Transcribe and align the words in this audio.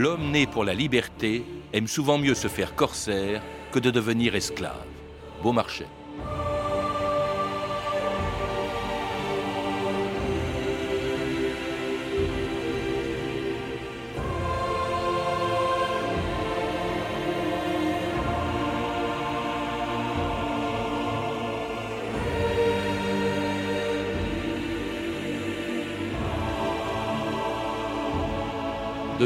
L'homme 0.00 0.30
né 0.30 0.46
pour 0.46 0.64
la 0.64 0.72
liberté 0.72 1.44
aime 1.74 1.86
souvent 1.86 2.16
mieux 2.16 2.34
se 2.34 2.48
faire 2.48 2.74
corsaire 2.74 3.42
que 3.70 3.78
de 3.78 3.90
devenir 3.90 4.34
esclave. 4.34 4.86
Beaumarchais.« 5.42 5.88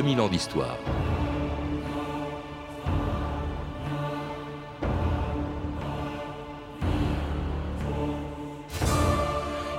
2000 0.05 0.21
ans 0.21 0.29
d'histoire. 0.29 0.77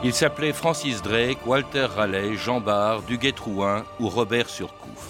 Il 0.04 0.14
s'appelait 0.16 0.52
Francis 0.52 1.04
Drake, 1.04 1.38
Walter 1.46 1.86
Raleigh, 1.96 2.38
Jean 2.38 2.60
Bart, 2.60 3.04
Duguay-Trouin 3.04 3.86
ou 4.00 4.10
Robert 4.10 4.50
Surcouf. 4.50 5.10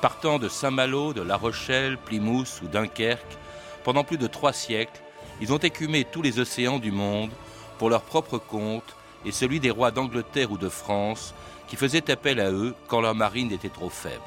Partant 0.00 0.38
de 0.38 0.48
Saint-Malo, 0.48 1.12
de 1.12 1.20
La 1.20 1.36
Rochelle, 1.36 1.98
Plymouth 1.98 2.62
ou 2.62 2.68
Dunkerque, 2.68 3.36
pendant 3.84 4.04
plus 4.04 4.16
de 4.16 4.26
trois 4.26 4.54
siècles, 4.54 5.02
ils 5.42 5.52
ont 5.52 5.58
écumé 5.58 6.06
tous 6.10 6.22
les 6.22 6.40
océans 6.40 6.78
du 6.78 6.90
monde 6.90 7.32
pour 7.78 7.90
leur 7.90 8.00
propre 8.00 8.38
compte 8.38 8.96
et 9.26 9.32
celui 9.32 9.60
des 9.60 9.70
rois 9.70 9.90
d'Angleterre 9.90 10.52
ou 10.52 10.56
de 10.56 10.70
France 10.70 11.34
qui 11.66 11.76
faisaient 11.76 12.10
appel 12.10 12.40
à 12.40 12.50
eux 12.50 12.74
quand 12.86 13.02
leur 13.02 13.14
marine 13.14 13.52
était 13.52 13.68
trop 13.68 13.90
faible. 13.90 14.22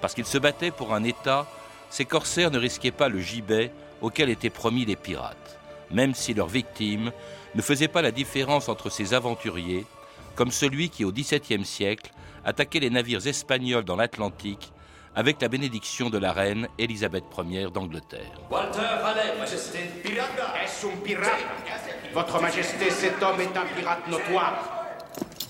Parce 0.00 0.14
qu'ils 0.14 0.26
se 0.26 0.38
battaient 0.38 0.70
pour 0.70 0.94
un 0.94 1.04
État, 1.04 1.46
ces 1.90 2.04
corsaires 2.04 2.50
ne 2.50 2.58
risquaient 2.58 2.90
pas 2.90 3.08
le 3.08 3.20
gibet 3.20 3.72
auquel 4.00 4.30
étaient 4.30 4.50
promis 4.50 4.84
les 4.84 4.96
pirates, 4.96 5.58
même 5.90 6.14
si 6.14 6.34
leurs 6.34 6.48
victimes 6.48 7.12
ne 7.54 7.62
faisait 7.62 7.88
pas 7.88 8.02
la 8.02 8.10
différence 8.10 8.68
entre 8.68 8.90
ces 8.90 9.14
aventuriers, 9.14 9.86
comme 10.36 10.50
celui 10.50 10.90
qui, 10.90 11.04
au 11.04 11.12
XVIIe 11.12 11.64
siècle, 11.64 12.12
attaquait 12.44 12.80
les 12.80 12.90
navires 12.90 13.26
espagnols 13.26 13.84
dans 13.84 13.96
l'Atlantique 13.96 14.72
avec 15.16 15.40
la 15.40 15.48
bénédiction 15.48 16.10
de 16.10 16.18
la 16.18 16.32
reine 16.32 16.68
Élisabeth 16.78 17.24
Ier 17.44 17.70
d'Angleterre. 17.72 18.40
Walter 18.50 18.78
Raleigh, 19.02 19.36
Majesté. 19.36 19.80
Pirata 20.04 20.54
Est-ce 20.62 20.86
un 20.86 20.96
pirate? 21.02 21.44
Votre 22.14 22.40
Majesté, 22.40 22.90
cet 22.90 23.20
homme 23.20 23.40
est 23.40 23.56
un 23.56 23.66
pirate 23.76 24.06
notoire. 24.06 24.77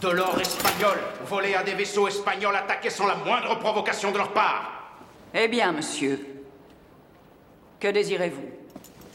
De 0.01 0.09
l'or 0.09 0.41
espagnol, 0.41 0.97
volé 1.27 1.55
à 1.55 1.65
des 1.65 1.75
vaisseaux 1.75 2.07
espagnols 2.07 2.55
attaqués 2.55 2.91
sans 2.91 3.07
la 3.07 3.17
moindre 3.17 3.59
provocation 3.59 4.13
de 4.13 4.19
leur 4.19 4.33
part. 4.33 4.95
Eh 5.35 5.49
bien, 5.49 5.73
monsieur, 5.73 6.25
que 7.81 7.89
désirez-vous? 7.89 8.49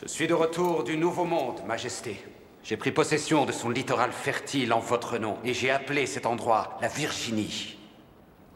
Je 0.01 0.07
suis 0.07 0.27
de 0.27 0.33
retour 0.33 0.83
du 0.83 0.97
Nouveau 0.97 1.23
Monde, 1.23 1.61
Majesté. 1.65 2.21
J'ai 2.63 2.77
pris 2.77 2.91
possession 2.91 3.45
de 3.45 3.53
son 3.53 3.69
littoral 3.69 4.11
fertile 4.11 4.73
en 4.73 4.79
votre 4.79 5.17
nom, 5.17 5.37
et 5.45 5.53
j'ai 5.53 5.71
appelé 5.71 6.05
cet 6.05 6.25
endroit 6.25 6.77
la 6.81 6.89
Virginie, 6.89 7.77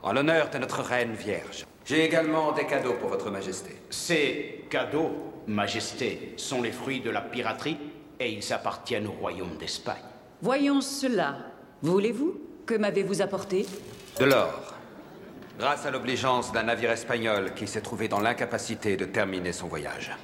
en 0.04 0.12
l'honneur 0.12 0.50
de 0.50 0.58
notre 0.58 0.82
reine 0.82 1.14
vierge. 1.14 1.66
J'ai 1.86 2.04
également 2.04 2.52
des 2.52 2.66
cadeaux 2.66 2.94
pour 2.94 3.10
votre 3.10 3.32
majesté. 3.32 3.78
Ces 3.90 4.66
cadeaux, 4.70 5.12
majesté, 5.48 6.34
sont 6.36 6.62
les 6.62 6.74
fruits 6.74 7.00
de 7.00 7.10
la 7.10 7.22
piraterie, 7.22 7.78
et 8.20 8.32
ils 8.32 8.54
appartiennent 8.54 9.08
au 9.08 9.12
royaume 9.12 9.56
d'Espagne. 9.58 10.04
Voyons 10.42 10.82
cela. 10.82 11.38
Voulez-vous 11.82 12.40
Que 12.66 12.76
m'avez-vous 12.76 13.22
apporté? 13.22 13.66
De 14.20 14.26
l'or. 14.26 14.74
Grâce 15.60 15.86
à 15.86 15.92
l'obligeance 15.92 16.52
d'un 16.52 16.64
navire 16.64 16.92
espagnol 16.92 17.54
qui 17.56 17.68
s'est 17.68 17.82
trouvé 17.82 18.08
dans 18.08 18.20
l'incapacité 18.20 18.98
de 18.98 19.06
terminer 19.06 19.54
son 19.54 19.68
voyage. 19.68 20.16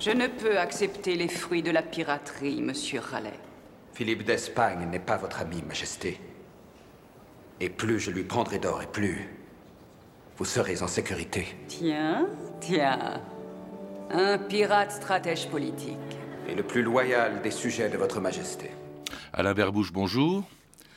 Je 0.00 0.10
ne 0.10 0.26
peux 0.26 0.58
accepter 0.58 1.14
les 1.14 1.28
fruits 1.28 1.62
de 1.62 1.70
la 1.70 1.82
piraterie, 1.82 2.62
monsieur 2.62 3.00
Raleigh. 3.00 3.38
Philippe 3.92 4.24
d'Espagne 4.24 4.88
n'est 4.90 4.98
pas 4.98 5.16
votre 5.16 5.40
ami, 5.40 5.62
Majesté. 5.62 6.18
Et 7.60 7.68
plus 7.68 8.00
je 8.00 8.10
lui 8.10 8.22
prendrai 8.24 8.58
d'or, 8.58 8.82
et 8.82 8.86
plus 8.86 9.28
vous 10.38 10.46
serez 10.46 10.80
en 10.80 10.86
sécurité. 10.86 11.46
Tiens, 11.68 12.26
tiens. 12.60 13.20
Un 14.10 14.38
pirate 14.38 14.90
stratège 14.90 15.48
politique. 15.48 15.98
Et 16.50 16.54
le 16.56 16.64
plus 16.64 16.82
loyal 16.82 17.42
des 17.42 17.52
sujets 17.52 17.88
de 17.88 17.96
votre 17.96 18.20
Majesté. 18.20 18.72
Alain 19.32 19.54
Berbouche, 19.54 19.92
bonjour. 19.92 20.42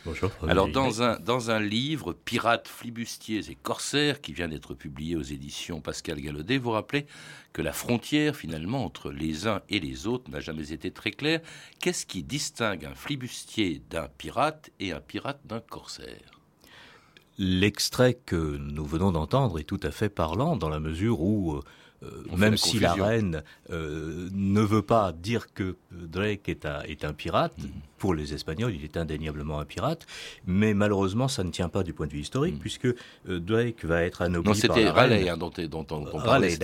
Bonjour. 0.04 0.32
Alors, 0.48 0.68
dans 0.68 1.04
un, 1.04 1.20
dans 1.20 1.52
un 1.52 1.60
livre, 1.60 2.14
Pirates, 2.14 2.68
flibustiers 2.68 3.52
et 3.52 3.56
corsaires, 3.56 4.20
qui 4.20 4.34
vient 4.34 4.48
d'être 4.48 4.74
publié 4.74 5.16
aux 5.16 5.22
éditions 5.22 5.80
Pascal 5.80 6.20
Gallaudet, 6.20 6.58
vous 6.58 6.72
rappelez 6.72 7.06
que 7.54 7.62
la 7.62 7.72
frontière, 7.72 8.36
finalement, 8.36 8.84
entre 8.84 9.12
les 9.12 9.46
uns 9.46 9.62
et 9.70 9.80
les 9.80 10.08
autres 10.08 10.32
n'a 10.32 10.40
jamais 10.40 10.72
été 10.72 10.90
très 10.90 11.12
claire. 11.12 11.40
Qu'est-ce 11.80 12.08
qui 12.08 12.24
distingue 12.24 12.86
un 12.86 12.96
flibustier 12.96 13.80
d'un 13.92 14.08
pirate 14.18 14.72
et 14.80 14.92
un 14.92 15.02
pirate 15.02 15.42
d'un 15.46 15.62
corsaire? 15.62 16.42
L'extrait 17.38 18.16
que 18.16 18.58
nous 18.58 18.86
venons 18.86 19.12
d'entendre 19.12 19.60
est 19.60 19.64
tout 19.64 19.80
à 19.84 19.92
fait 19.92 20.10
parlant 20.10 20.56
dans 20.56 20.70
la 20.70 20.80
mesure 20.80 21.22
où, 21.22 21.60
euh, 22.04 22.38
même 22.38 22.58
si 22.58 22.80
la 22.80 22.94
reine 22.94 23.44
euh, 23.72 24.30
ne 24.34 24.62
veut 24.62 24.82
pas 24.82 25.12
dire 25.12 25.54
que 25.54 25.76
Drake 25.92 26.50
est 26.50 26.66
un, 26.66 26.82
est 26.82 27.06
un 27.06 27.14
pirate, 27.14 27.54
mmh. 27.58 27.68
pour 27.98 28.14
les 28.14 28.34
Espagnols, 28.34 28.74
il 28.74 28.84
est 28.84 28.98
indéniablement 28.98 29.60
un 29.60 29.66
pirate, 29.66 30.06
mais 30.46 30.74
malheureusement, 30.74 31.28
ça 31.28 31.44
ne 31.44 31.52
tient 31.52 31.70
pas 31.70 31.84
du 31.84 31.94
point 31.94 32.08
de 32.08 32.12
vue 32.12 32.22
historique, 32.22 32.56
mmh. 32.56 32.60
puisque 32.60 32.88
Drake 33.28 33.86
va 33.86 34.04
être 34.04 34.22
anobli 34.22 34.50
non, 34.50 34.54
c'était 34.54 34.90
Raleigh 34.90 35.30
hein, 35.30 35.38
dont, 35.38 35.52
dont, 35.70 35.86
on, 35.92 36.06
on 36.12 36.22
parlait, 36.22 36.58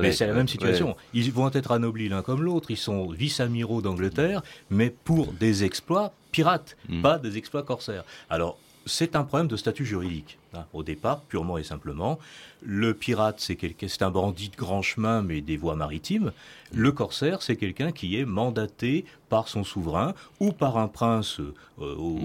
Mais 0.00 0.12
c'est 0.12 0.26
la 0.26 0.34
même 0.34 0.48
situation. 0.48 0.88
Ouais. 0.88 0.94
Ils 1.14 1.32
vont 1.32 1.50
être 1.50 1.72
anoblis 1.72 2.08
l'un 2.08 2.22
comme 2.22 2.42
l'autre, 2.42 2.70
ils 2.70 2.76
sont 2.76 3.08
vice-amiraux 3.08 3.82
d'Angleterre, 3.82 4.42
mais 4.70 4.90
pour 4.90 5.32
des 5.32 5.64
exploits 5.64 6.12
pirates, 6.30 6.76
mmh. 6.88 7.02
pas 7.02 7.18
des 7.18 7.36
exploits 7.36 7.62
corsaires. 7.62 8.04
Alors, 8.28 8.58
c'est 8.86 9.16
un 9.16 9.24
problème 9.24 9.48
de 9.48 9.56
statut 9.56 9.84
juridique. 9.84 10.38
Hein, 10.54 10.64
au 10.72 10.82
départ, 10.82 11.22
purement 11.22 11.58
et 11.58 11.64
simplement, 11.64 12.18
le 12.62 12.94
pirate, 12.94 13.40
c'est 13.40 14.02
un 14.02 14.10
bandit 14.10 14.50
de 14.50 14.56
grand 14.56 14.82
chemin, 14.82 15.22
mais 15.22 15.40
des 15.40 15.56
voies 15.56 15.76
maritimes. 15.76 16.32
Le 16.72 16.92
corsaire, 16.92 17.42
c'est 17.42 17.56
quelqu'un 17.56 17.92
qui 17.92 18.18
est 18.18 18.24
mandaté 18.24 19.04
par 19.28 19.48
son 19.48 19.64
souverain 19.64 20.14
ou 20.40 20.52
par 20.52 20.78
un 20.78 20.88
prince 20.88 21.40
euh, 21.40 21.94
au, 21.96 22.20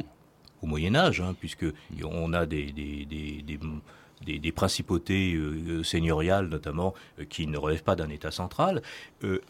Moyen 0.61 0.93
Âge, 0.95 1.21
hein, 1.21 1.35
puisque 1.39 1.65
on 2.03 2.33
a 2.33 2.45
des, 2.45 2.73
principautés 4.53 5.35
euh, 5.35 5.83
seigneuriales 5.83 6.49
notamment 6.49 6.93
euh, 7.17 7.23
qui 7.23 7.47
ne 7.47 7.57
relèvent 7.57 7.83
pas 7.83 7.95
d'un 7.95 8.09
État 8.09 8.31
central. 8.31 8.81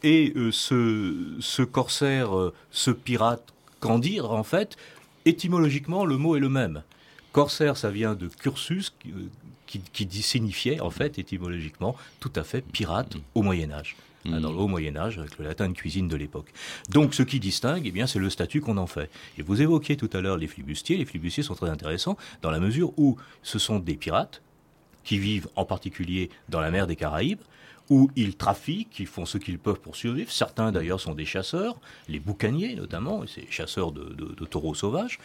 Et 0.03 0.34
ce, 0.52 1.36
ce 1.40 1.64
corsaire, 1.64 2.30
ce 2.70 2.91
pirate, 2.91 3.44
qu'en 3.80 3.97
dire 3.97 4.31
en 4.31 4.44
fait 4.44 4.78
Étymologiquement, 5.26 6.06
le 6.06 6.18
mot 6.18 6.36
est 6.36 6.40
le 6.40 6.50
même. 6.50 6.81
Corsaire, 7.31 7.78
ça 7.78 7.91
vient 7.91 8.16
de 8.16 8.28
cursus, 8.28 8.94
qui, 9.00 9.81
qui, 9.94 10.07
qui 10.07 10.22
signifiait, 10.22 10.79
en 10.79 10.90
fait, 10.90 11.19
étymologiquement, 11.19 11.95
tout 12.19 12.31
à 12.35 12.44
fait 12.44 12.62
pirate 12.62 13.16
au 13.35 13.44
Moyen-Âge. 13.44 13.95
Mmh. 14.25 14.40
Dans 14.40 14.51
le 14.51 14.57
haut 14.57 14.67
Moyen-Âge, 14.67 15.17
avec 15.17 15.38
le 15.38 15.45
latin 15.45 15.69
de 15.69 15.73
cuisine 15.73 16.09
de 16.09 16.16
l'époque. 16.17 16.51
Donc, 16.90 17.13
ce 17.13 17.23
qui 17.23 17.40
distingue, 17.40 17.84
eh 17.85 17.91
bien, 17.91 18.06
c'est 18.06 18.19
le 18.19 18.29
statut 18.29 18.59
qu'on 18.59 18.78
en 18.78 18.88
fait. 18.88 19.09
Et 19.38 19.41
vous 19.41 19.62
évoquiez 19.62 19.95
tout 19.95 20.09
à 20.12 20.19
l'heure 20.19 20.38
les 20.38 20.47
flibustiers. 20.47 20.97
Les 20.97 21.06
flibustiers 21.06 21.44
sont 21.44 21.56
très 21.56 21.69
intéressants 21.69 22.17
dans 22.41 22.51
la 22.51 22.59
mesure 22.59 22.91
où 22.97 23.16
ce 23.44 23.59
sont 23.59 23.79
des 23.79 23.96
pirates 23.96 24.41
qui 25.06 25.19
vivent 25.19 25.47
en 25.56 25.66
particulier 25.66 26.29
dans 26.50 26.59
la 26.59 26.69
mer 26.69 26.85
des 26.85 26.97
Caraïbes, 26.97 27.40
où 27.89 28.09
ils 28.16 28.35
trafiquent, 28.35 29.00
ils 29.00 29.07
font 29.07 29.25
ce 29.25 29.38
qu'ils 29.38 29.59
peuvent 29.59 29.79
pour 29.79 29.95
survivre. 29.95 30.31
Certains 30.31 30.72
d'ailleurs 30.72 30.99
sont 30.99 31.14
des 31.14 31.25
chasseurs, 31.25 31.79
les 32.08 32.19
boucaniers 32.19 32.75
notamment, 32.75 33.25
ces 33.28 33.47
chasseurs 33.49 33.91
de, 33.91 34.14
de, 34.14 34.35
de 34.35 34.46
taureaux 34.46 34.75
sauvages. 34.75 35.19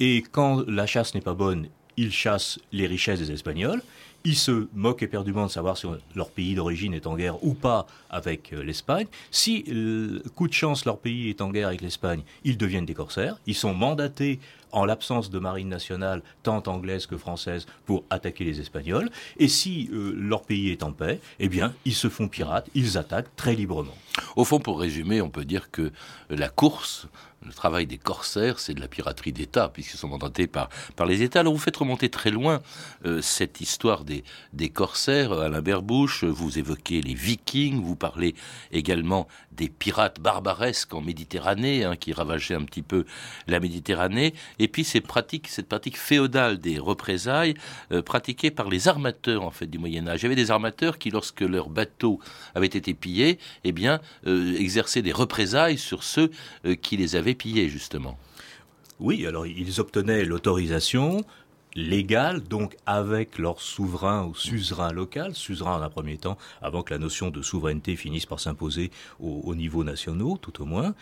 Et 0.00 0.22
quand 0.30 0.64
la 0.68 0.86
chasse 0.86 1.14
n'est 1.14 1.20
pas 1.20 1.34
bonne, 1.34 1.68
ils 1.96 2.12
chassent 2.12 2.58
les 2.72 2.86
richesses 2.86 3.20
des 3.20 3.32
Espagnols. 3.32 3.82
Ils 4.24 4.36
se 4.36 4.68
moquent 4.74 5.02
éperdument 5.02 5.46
de 5.46 5.50
savoir 5.50 5.78
si 5.78 5.86
leur 6.14 6.30
pays 6.30 6.54
d'origine 6.54 6.92
est 6.94 7.06
en 7.06 7.16
guerre 7.16 7.42
ou 7.42 7.54
pas 7.54 7.86
avec 8.10 8.50
l'Espagne. 8.50 9.06
Si, 9.30 9.64
euh, 9.68 10.22
coup 10.34 10.46
de 10.46 10.52
chance, 10.52 10.84
leur 10.84 10.98
pays 10.98 11.30
est 11.30 11.40
en 11.40 11.50
guerre 11.50 11.68
avec 11.68 11.80
l'Espagne, 11.80 12.22
ils 12.44 12.58
deviennent 12.58 12.84
des 12.84 12.94
corsaires. 12.94 13.38
Ils 13.46 13.54
sont 13.54 13.72
mandatés 13.72 14.38
en 14.72 14.84
l'absence 14.84 15.30
de 15.30 15.38
marine 15.38 15.68
nationale, 15.68 16.22
tant 16.42 16.62
anglaise 16.66 17.06
que 17.06 17.16
française, 17.16 17.66
pour 17.86 18.04
attaquer 18.10 18.44
les 18.44 18.60
Espagnols. 18.60 19.10
Et 19.38 19.48
si 19.48 19.90
euh, 19.92 20.14
leur 20.16 20.42
pays 20.42 20.70
est 20.70 20.82
en 20.82 20.92
paix, 20.92 21.20
eh 21.38 21.48
bien, 21.48 21.74
ils 21.84 21.94
se 21.94 22.08
font 22.08 22.28
pirates, 22.28 22.68
ils 22.74 22.98
attaquent 22.98 23.34
très 23.36 23.54
librement. 23.54 23.96
Au 24.36 24.44
fond, 24.44 24.60
pour 24.60 24.80
résumer, 24.80 25.20
on 25.20 25.30
peut 25.30 25.44
dire 25.44 25.70
que 25.70 25.92
la 26.28 26.48
course, 26.48 27.08
le 27.44 27.52
travail 27.52 27.86
des 27.86 27.98
corsaires, 27.98 28.58
c'est 28.58 28.74
de 28.74 28.80
la 28.80 28.88
piraterie 28.88 29.32
d'État, 29.32 29.68
puisqu'ils 29.68 29.96
sont 29.96 30.08
mandatés 30.08 30.46
par, 30.46 30.68
par 30.96 31.06
les 31.06 31.22
États. 31.22 31.40
Alors 31.40 31.52
vous 31.52 31.58
faites 31.58 31.76
remonter 31.76 32.08
très 32.10 32.30
loin 32.30 32.60
euh, 33.06 33.22
cette 33.22 33.60
histoire 33.60 34.04
des, 34.10 34.24
des 34.52 34.68
corsaires, 34.68 35.32
Alain 35.32 35.62
Berbouche, 35.62 36.24
vous 36.24 36.58
évoquez 36.58 37.00
les 37.00 37.14
vikings, 37.14 37.80
vous 37.80 37.96
parlez 37.96 38.34
également 38.72 39.28
des 39.52 39.68
pirates 39.68 40.20
barbaresques 40.20 40.94
en 40.94 41.00
Méditerranée, 41.00 41.84
hein, 41.84 41.96
qui 41.96 42.12
ravageaient 42.12 42.54
un 42.54 42.64
petit 42.64 42.82
peu 42.82 43.04
la 43.46 43.60
Méditerranée, 43.60 44.34
et 44.58 44.68
puis 44.68 44.84
ces 44.84 45.00
pratiques, 45.00 45.48
cette 45.48 45.68
pratique 45.68 45.98
féodale 45.98 46.58
des 46.58 46.78
représailles 46.78 47.54
euh, 47.92 48.02
pratiquées 48.02 48.50
par 48.50 48.68
les 48.68 48.88
armateurs 48.88 49.42
en 49.42 49.50
fait 49.50 49.66
du 49.66 49.78
Moyen 49.78 50.08
Âge. 50.08 50.20
Il 50.20 50.24
y 50.24 50.26
avait 50.26 50.34
des 50.34 50.50
armateurs 50.50 50.98
qui, 50.98 51.10
lorsque 51.10 51.42
leurs 51.42 51.68
bateaux 51.68 52.18
avaient 52.54 52.66
été 52.66 52.94
pillés, 52.94 53.38
eh 53.64 53.72
bien, 53.72 54.00
euh, 54.26 54.56
exerçaient 54.58 55.02
des 55.02 55.12
représailles 55.12 55.78
sur 55.78 56.02
ceux 56.02 56.30
euh, 56.64 56.74
qui 56.74 56.96
les 56.96 57.14
avaient 57.14 57.34
pillés 57.34 57.68
justement. 57.68 58.18
Oui, 58.98 59.26
alors 59.26 59.46
ils 59.46 59.80
obtenaient 59.80 60.24
l'autorisation 60.24 61.24
légale, 61.74 62.42
donc 62.42 62.76
avec 62.86 63.38
leur 63.38 63.60
souverain 63.60 64.24
ou 64.26 64.34
suzerain 64.34 64.92
local, 64.92 65.34
suzerain 65.34 65.76
en 65.76 65.82
un 65.82 65.90
premier 65.90 66.16
temps, 66.16 66.38
avant 66.62 66.82
que 66.82 66.92
la 66.92 66.98
notion 66.98 67.30
de 67.30 67.42
souveraineté 67.42 67.96
finisse 67.96 68.26
par 68.26 68.40
s'imposer 68.40 68.90
au, 69.20 69.54
niveau 69.54 69.84
national, 69.84 70.38
tout 70.40 70.62
au 70.62 70.64
moins, 70.64 70.94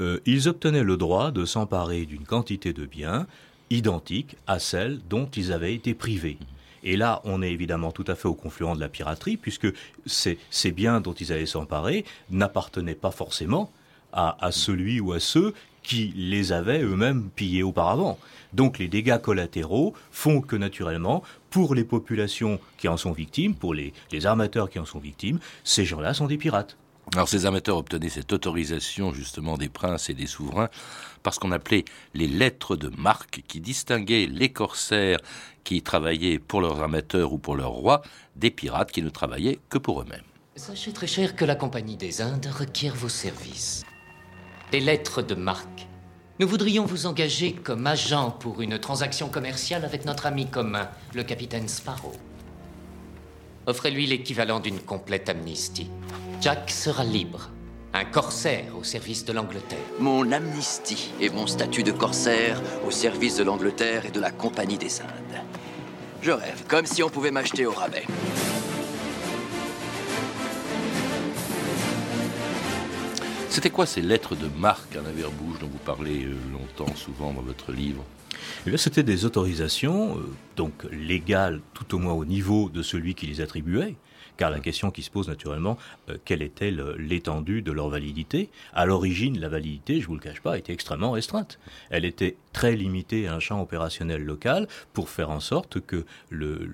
euh, 0.00 0.20
ils 0.26 0.48
obtenaient 0.48 0.82
le 0.82 0.96
droit 0.96 1.30
de 1.30 1.44
s'emparer 1.44 2.06
d'une 2.06 2.24
quantité 2.24 2.72
de 2.72 2.86
biens 2.86 3.26
identiques 3.70 4.36
à 4.46 4.58
celles 4.58 5.00
dont 5.08 5.26
ils 5.36 5.52
avaient 5.52 5.74
été 5.74 5.94
privés. 5.94 6.38
Et 6.82 6.96
là, 6.96 7.20
on 7.24 7.42
est 7.42 7.50
évidemment 7.50 7.90
tout 7.90 8.04
à 8.06 8.14
fait 8.14 8.28
au 8.28 8.34
confluent 8.34 8.74
de 8.74 8.80
la 8.80 8.88
piraterie, 8.88 9.36
puisque 9.36 9.68
ces, 10.06 10.38
ces 10.50 10.70
biens 10.70 11.00
dont 11.00 11.14
ils 11.14 11.32
allaient 11.32 11.46
s'emparer 11.46 12.04
n'appartenaient 12.30 12.94
pas 12.94 13.10
forcément 13.10 13.72
à, 14.12 14.36
à, 14.44 14.52
celui 14.52 15.00
ou 15.00 15.12
à 15.12 15.20
ceux 15.20 15.52
qui 15.86 16.12
les 16.16 16.52
avaient 16.52 16.82
eux-mêmes 16.82 17.30
pillés 17.30 17.62
auparavant. 17.62 18.18
Donc 18.52 18.78
les 18.78 18.88
dégâts 18.88 19.18
collatéraux 19.18 19.94
font 20.10 20.40
que 20.40 20.56
naturellement, 20.56 21.22
pour 21.48 21.76
les 21.76 21.84
populations 21.84 22.58
qui 22.76 22.88
en 22.88 22.96
sont 22.96 23.12
victimes, 23.12 23.54
pour 23.54 23.72
les, 23.72 23.92
armateurs 24.24 24.68
qui 24.68 24.80
en 24.80 24.84
sont 24.84 24.98
victimes, 24.98 25.38
ces 25.62 25.84
gens-là 25.84 26.12
sont 26.12 26.26
des 26.26 26.38
pirates. 26.38 26.76
Alors 27.14 27.28
ces 27.28 27.46
armateurs 27.46 27.76
obtenaient 27.76 28.08
cette 28.08 28.32
autorisation 28.32 29.14
justement 29.14 29.56
des 29.56 29.68
princes 29.68 30.10
et 30.10 30.14
des 30.14 30.26
souverains 30.26 30.70
parce 31.22 31.38
qu'on 31.38 31.52
appelait 31.52 31.84
les 32.14 32.26
lettres 32.26 32.74
de 32.74 32.88
marque 32.98 33.42
qui 33.46 33.60
distinguaient 33.60 34.26
les 34.26 34.48
corsaires 34.48 35.20
qui 35.62 35.82
travaillaient 35.82 36.40
pour 36.40 36.60
leurs 36.60 36.80
armateurs 36.80 37.32
ou 37.32 37.38
pour 37.38 37.54
leur 37.54 37.70
roi 37.70 38.02
des 38.34 38.50
pirates 38.50 38.90
qui 38.90 39.02
ne 39.02 39.08
travaillaient 39.10 39.60
que 39.68 39.78
pour 39.78 40.00
eux-mêmes. 40.00 40.24
Sachez 40.56 40.92
très 40.92 41.06
cher 41.06 41.36
que 41.36 41.44
la 41.44 41.54
Compagnie 41.54 41.96
des 41.96 42.22
Indes 42.22 42.46
requiert 42.46 42.96
vos 42.96 43.08
services. 43.08 43.84
Des 44.70 44.80
lettres 44.80 45.22
de 45.22 45.34
marque 45.34 45.86
nous 46.38 46.46
voudrions 46.46 46.84
vous 46.84 47.06
engager 47.06 47.52
comme 47.52 47.86
agent 47.86 48.30
pour 48.30 48.60
une 48.60 48.78
transaction 48.78 49.30
commerciale 49.30 49.86
avec 49.86 50.04
notre 50.04 50.26
ami 50.26 50.46
commun, 50.46 50.90
le 51.14 51.22
capitaine 51.22 51.66
Sparrow. 51.66 52.12
Offrez-lui 53.66 54.06
l'équivalent 54.06 54.60
d'une 54.60 54.80
complète 54.80 55.30
amnistie. 55.30 55.90
Jack 56.42 56.70
sera 56.70 57.04
libre. 57.04 57.48
Un 57.94 58.04
corsaire 58.04 58.76
au 58.78 58.84
service 58.84 59.24
de 59.24 59.32
l'Angleterre. 59.32 59.78
Mon 59.98 60.30
amnistie 60.30 61.10
et 61.22 61.30
mon 61.30 61.46
statut 61.46 61.82
de 61.82 61.92
corsaire 61.92 62.60
au 62.86 62.90
service 62.90 63.36
de 63.36 63.44
l'Angleterre 63.44 64.04
et 64.04 64.10
de 64.10 64.20
la 64.20 64.30
Compagnie 64.30 64.76
des 64.76 65.00
Indes. 65.00 65.42
Je 66.20 66.32
rêve, 66.32 66.64
comme 66.68 66.84
si 66.84 67.02
on 67.02 67.08
pouvait 67.08 67.30
m'acheter 67.30 67.64
au 67.64 67.72
rabais. 67.72 68.04
C'était 73.56 73.70
quoi 73.70 73.86
ces 73.86 74.02
lettres 74.02 74.36
de 74.36 74.48
marque 74.58 74.96
à 74.96 75.00
la 75.00 75.10
verbouche 75.10 75.58
dont 75.60 75.68
vous 75.68 75.78
parlez 75.78 76.26
euh, 76.26 76.34
longtemps, 76.52 76.94
souvent 76.94 77.32
dans 77.32 77.40
votre 77.40 77.72
livre 77.72 78.04
eh 78.66 78.76
c'était 78.76 79.02
des 79.02 79.24
autorisations, 79.24 80.18
euh, 80.18 80.28
donc 80.56 80.74
légales 80.92 81.62
tout 81.72 81.94
au 81.94 81.98
moins 81.98 82.12
au 82.12 82.26
niveau 82.26 82.68
de 82.68 82.82
celui 82.82 83.14
qui 83.14 83.26
les 83.26 83.40
attribuait, 83.40 83.94
car 84.36 84.50
la 84.50 84.60
question 84.60 84.90
qui 84.90 85.02
se 85.02 85.10
pose 85.10 85.28
naturellement, 85.28 85.78
euh, 86.08 86.16
quelle 86.24 86.42
était 86.42 86.72
l'étendue 86.98 87.62
de 87.62 87.72
leur 87.72 87.88
validité? 87.88 88.48
À 88.72 88.86
l'origine, 88.86 89.38
la 89.38 89.48
validité, 89.48 90.00
je 90.00 90.06
vous 90.06 90.14
le 90.14 90.20
cache 90.20 90.40
pas, 90.40 90.58
était 90.58 90.72
extrêmement 90.72 91.12
restreinte. 91.12 91.58
Elle 91.90 92.04
était 92.04 92.36
très 92.52 92.76
limitée 92.76 93.26
à 93.26 93.34
un 93.34 93.40
champ 93.40 93.60
opérationnel 93.60 94.24
local 94.24 94.68
pour 94.92 95.08
faire 95.08 95.30
en 95.30 95.40
sorte 95.40 95.80
que 95.80 96.04
le, 96.30 96.70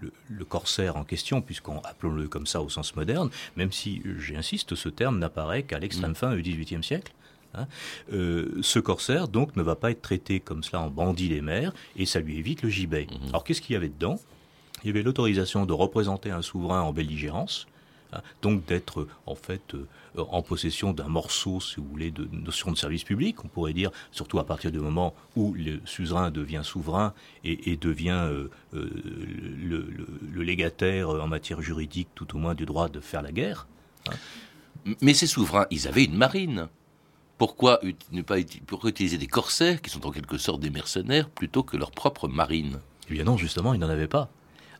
corsaire 0.48 0.96
en 0.96 1.04
question, 1.04 1.40
puisqu'on 1.40 1.78
appelons-le 1.80 2.28
comme 2.28 2.46
ça 2.46 2.60
au 2.62 2.68
sens 2.68 2.94
moderne, 2.96 3.30
même 3.56 3.72
si, 3.72 4.02
j'insiste, 4.18 4.74
ce 4.74 4.88
terme 4.88 5.18
n'apparaît 5.18 5.62
qu'à 5.62 5.78
l'extrême 5.78 6.12
mm. 6.12 6.16
fin 6.16 6.34
du 6.34 6.42
XVIIIe 6.42 6.82
siècle, 6.82 7.12
hein, 7.54 7.66
euh, 8.12 8.58
ce 8.62 8.78
corsaire 8.78 9.28
donc 9.28 9.56
ne 9.56 9.62
va 9.62 9.76
pas 9.76 9.90
être 9.90 10.02
traité 10.02 10.40
comme 10.40 10.62
cela 10.62 10.82
en 10.82 10.90
bandit 10.90 11.28
des 11.28 11.40
mers 11.40 11.72
et 11.96 12.06
ça 12.06 12.20
lui 12.20 12.38
évite 12.38 12.62
le 12.62 12.68
gibet. 12.68 13.06
Mm-hmm. 13.06 13.28
Alors 13.28 13.44
qu'est-ce 13.44 13.60
qu'il 13.60 13.74
y 13.74 13.76
avait 13.76 13.88
dedans? 13.88 14.18
Il 14.82 14.88
y 14.88 14.90
avait 14.90 15.02
l'autorisation 15.02 15.66
de 15.66 15.72
représenter 15.72 16.30
un 16.30 16.42
souverain 16.42 16.82
en 16.82 16.92
belligérance, 16.92 17.66
hein, 18.12 18.20
donc 18.42 18.64
d'être 18.66 19.06
en 19.26 19.34
fait 19.34 19.74
euh, 19.74 19.86
en 20.16 20.42
possession 20.42 20.92
d'un 20.92 21.08
morceau, 21.08 21.60
si 21.60 21.76
vous 21.76 21.86
voulez, 21.86 22.10
de 22.10 22.28
notion 22.32 22.70
de 22.70 22.76
service 22.76 23.04
public, 23.04 23.44
on 23.44 23.48
pourrait 23.48 23.72
dire, 23.72 23.90
surtout 24.10 24.38
à 24.38 24.46
partir 24.46 24.70
du 24.72 24.78
moment 24.78 25.14
où 25.36 25.54
le 25.54 25.80
suzerain 25.84 26.30
devient 26.30 26.62
souverain 26.64 27.14
et, 27.44 27.76
devient 27.76 28.26
euh, 28.28 28.48
euh, 28.74 28.90
le, 29.62 30.42
légataire 30.42 31.10
en 31.10 31.28
matière 31.28 31.62
juridique, 31.62 32.08
tout 32.14 32.36
au 32.36 32.38
moins 32.38 32.54
du 32.54 32.66
droit 32.66 32.88
de 32.88 33.00
faire 33.00 33.22
la 33.22 33.32
guerre. 33.32 33.66
Hein. 34.08 34.14
Mais 35.00 35.14
ces 35.14 35.26
souverains, 35.26 35.66
ils 35.70 35.86
avaient 35.86 36.04
une 36.04 36.16
marine. 36.16 36.68
Pourquoi 37.38 37.80
ne 38.10 38.22
pas 38.22 38.36
pourquoi 38.66 38.90
utiliser 38.90 39.18
des 39.18 39.26
corsaires, 39.26 39.80
qui 39.80 39.90
sont 39.90 40.06
en 40.06 40.10
quelque 40.10 40.38
sorte 40.38 40.60
des 40.60 40.70
mercenaires, 40.70 41.28
plutôt 41.28 41.62
que 41.62 41.76
leur 41.76 41.90
propre 41.90 42.28
marine? 42.28 42.80
Eh 43.08 43.14
bien 43.14 43.24
non, 43.24 43.36
justement, 43.36 43.74
ils 43.74 43.80
n'en 43.80 43.88
avaient 43.88 44.08
pas. 44.08 44.30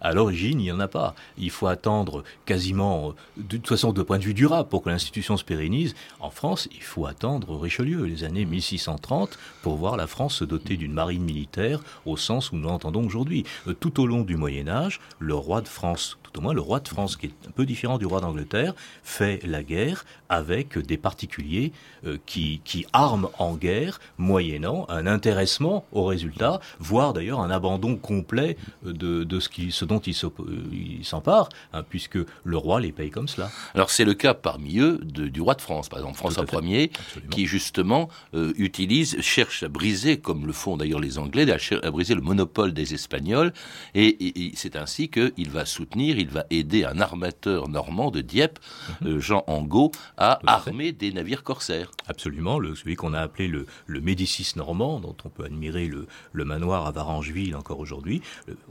À 0.05 0.13
l'origine, 0.13 0.61
il 0.61 0.65
n'y 0.65 0.73
en 0.73 0.81
a 0.81 0.89
pas. 0.89 1.15
Il 1.39 1.51
faut 1.51 1.69
attendre 1.69 2.25
quasiment, 2.45 3.11
euh, 3.11 3.13
de 3.37 3.57
toute 3.57 3.69
façon, 3.69 3.93
de 3.93 4.03
point 4.03 4.19
de 4.19 4.25
vue 4.25 4.35
durable, 4.35 4.69
pour 4.69 4.83
que 4.83 4.91
l'institution 4.91 5.37
se 5.37 5.45
pérennise. 5.45 5.95
En 6.19 6.31
France, 6.31 6.69
il 6.73 6.83
faut 6.83 7.07
attendre 7.07 7.57
Richelieu, 7.57 8.05
les 8.05 8.25
années 8.25 8.45
1630, 8.45 9.39
pour 9.63 9.77
voir 9.77 9.97
la 9.97 10.09
France 10.09 10.35
se 10.35 10.45
doter 10.45 10.77
d'une 10.77 10.93
marine 10.93 11.23
militaire 11.23 11.79
au 12.05 12.17
sens 12.17 12.51
où 12.51 12.57
nous 12.57 12.69
l'entendons 12.69 13.07
aujourd'hui. 13.07 13.45
Euh, 13.69 13.75
tout 13.75 14.01
au 14.01 14.07
long 14.09 14.23
du 14.23 14.37
Moyen 14.37 14.67
Âge, 14.67 15.01
le 15.21 15.37
roi 15.37 15.61
de 15.61 15.69
France, 15.69 16.19
tout 16.33 16.41
au 16.41 16.43
moins 16.43 16.55
le 16.55 16.61
roi 16.61 16.81
de 16.81 16.89
France, 16.89 17.17
qui 17.17 17.27
est 17.27 17.49
un 17.49 17.51
peu 17.51 17.67
différent 17.67 17.99
du 17.99 18.07
roi 18.07 18.21
d'Angleterre, 18.21 18.75
fait 19.03 19.41
la 19.45 19.63
guerre 19.63 20.05
avec 20.29 20.79
des 20.79 20.97
particuliers 20.97 21.73
euh, 22.07 22.19
qui, 22.27 22.61
qui 22.65 22.87
arment 22.93 23.31
en 23.39 23.55
guerre, 23.55 24.01
moyennant 24.19 24.87
un 24.89 25.07
intéressement 25.07 25.85
au 25.93 26.05
résultat, 26.05 26.61
voire 26.79 27.13
d'ailleurs 27.13 27.41
un 27.41 27.51
abandon 27.51 27.97
complet 27.97 28.57
de, 28.85 29.25
de 29.25 29.41
ce, 29.41 29.49
qui, 29.49 29.73
ce 29.73 29.85
dont 29.85 30.01
ils 30.01 31.05
s'emparent, 31.05 31.49
hein, 31.73 31.83
puisque 31.89 32.19
le 32.45 32.57
roi 32.57 32.81
les 32.81 32.93
paye 32.93 33.11
comme 33.11 33.29
cela. 33.29 33.51
Alors 33.75 33.91
c'est 33.91 34.05
le 34.05 34.15
cas 34.15 34.35
parmi 34.35 34.79
eux 34.79 34.99
du 35.03 35.41
roi 35.41 35.55
de 35.55 35.61
France, 35.61 35.89
par 35.89 35.99
exemple 35.99 36.17
François 36.17 36.45
Ier, 36.63 36.91
qui 37.31 37.47
justement 37.47 38.09
euh, 38.35 38.53
utilise, 38.57 39.21
cherche 39.21 39.63
à 39.63 39.69
briser, 39.69 40.19
comme 40.19 40.47
le 40.47 40.53
font 40.53 40.77
d'ailleurs 40.77 41.01
les 41.01 41.19
Anglais, 41.19 41.47
à, 41.51 41.91
briser 41.91 42.15
le 42.15 42.21
monopole 42.21 42.73
des 42.73 42.95
Espagnols, 42.95 43.53
et, 43.95 44.53
c'est 44.55 44.77
ainsi 44.77 45.09
qu'il 45.09 45.51
va 45.51 45.67
soutenir, 45.67 46.19
il 46.23 46.31
va 46.31 46.45
aider 46.51 46.85
un 46.85 47.01
armateur 47.01 47.69
normand 47.69 48.11
de 48.11 48.21
Dieppe, 48.21 48.59
mhm. 49.03 49.09
euh, 49.09 49.21
Jean 49.21 49.45
Angot, 49.47 49.93
à 50.17 50.41
armer 50.47 50.93
des 50.93 51.13
navires 51.13 51.43
corsaires. 51.43 51.91
Absolument, 52.09 52.59
le, 52.59 52.75
celui 52.75 52.97
qu'on 52.97 53.13
a 53.13 53.21
appelé 53.21 53.49
le, 53.49 53.67
le, 53.87 54.01
Médicis 54.01 54.53
normand, 54.57 55.01
dont 55.01 55.17
on 55.25 55.29
peut 55.29 55.45
admirer 55.45 55.87
le, 55.87 56.07
le 56.33 56.45
manoir 56.45 56.87
à 56.87 56.91
Varangeville 56.91 57.55
encore 57.55 57.79
aujourd'hui. 57.79 58.23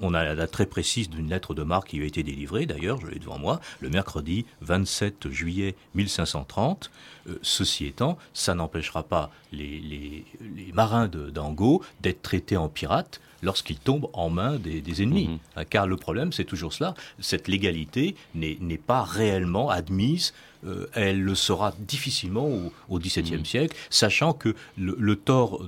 On 0.01 0.13
a 0.13 0.23
la 0.23 0.35
date 0.35 0.51
très 0.51 0.65
précise 0.65 1.09
d'une 1.09 1.29
lettre 1.29 1.53
de 1.53 1.63
marque 1.63 1.89
qui 1.89 2.01
a 2.01 2.05
été 2.05 2.23
délivrée, 2.23 2.65
d'ailleurs, 2.65 2.99
je 2.99 3.07
l'ai 3.07 3.19
devant 3.19 3.37
moi, 3.37 3.59
le 3.79 3.89
mercredi 3.89 4.45
27 4.61 5.29
juillet 5.29 5.75
1530. 5.95 6.91
Euh, 7.29 7.37
ceci 7.41 7.85
étant, 7.85 8.17
ça 8.33 8.55
n'empêchera 8.55 9.03
pas 9.03 9.29
les, 9.51 9.79
les, 9.79 10.25
les 10.55 10.71
marins 10.73 11.07
d'Angot 11.07 11.83
d'être 12.01 12.21
traités 12.21 12.57
en 12.57 12.69
pirates 12.69 13.21
lorsqu'ils 13.41 13.79
tombent 13.79 14.09
en 14.13 14.29
main 14.29 14.57
des, 14.57 15.03
ennemis. 15.03 15.27
Mhm. 15.27 15.39
Hein, 15.55 15.65
car 15.65 15.87
le 15.87 15.97
problème, 15.97 16.31
c'est 16.31 16.45
toujours 16.45 16.73
cela, 16.73 16.93
cette 17.19 17.47
légalité 17.47 18.15
n'est 18.35 18.77
pas 18.77 19.03
réellement 19.03 19.69
admise 19.69 20.33
euh, 20.63 20.85
elle 20.93 21.23
le 21.23 21.33
sera 21.33 21.73
difficilement 21.79 22.47
au, 22.87 22.99
XVIIe 22.99 23.37
mhm. 23.37 23.45
siècle, 23.45 23.75
sachant 23.89 24.33
que 24.33 24.53
le, 24.77 24.95
le 24.99 25.15
tort 25.15 25.67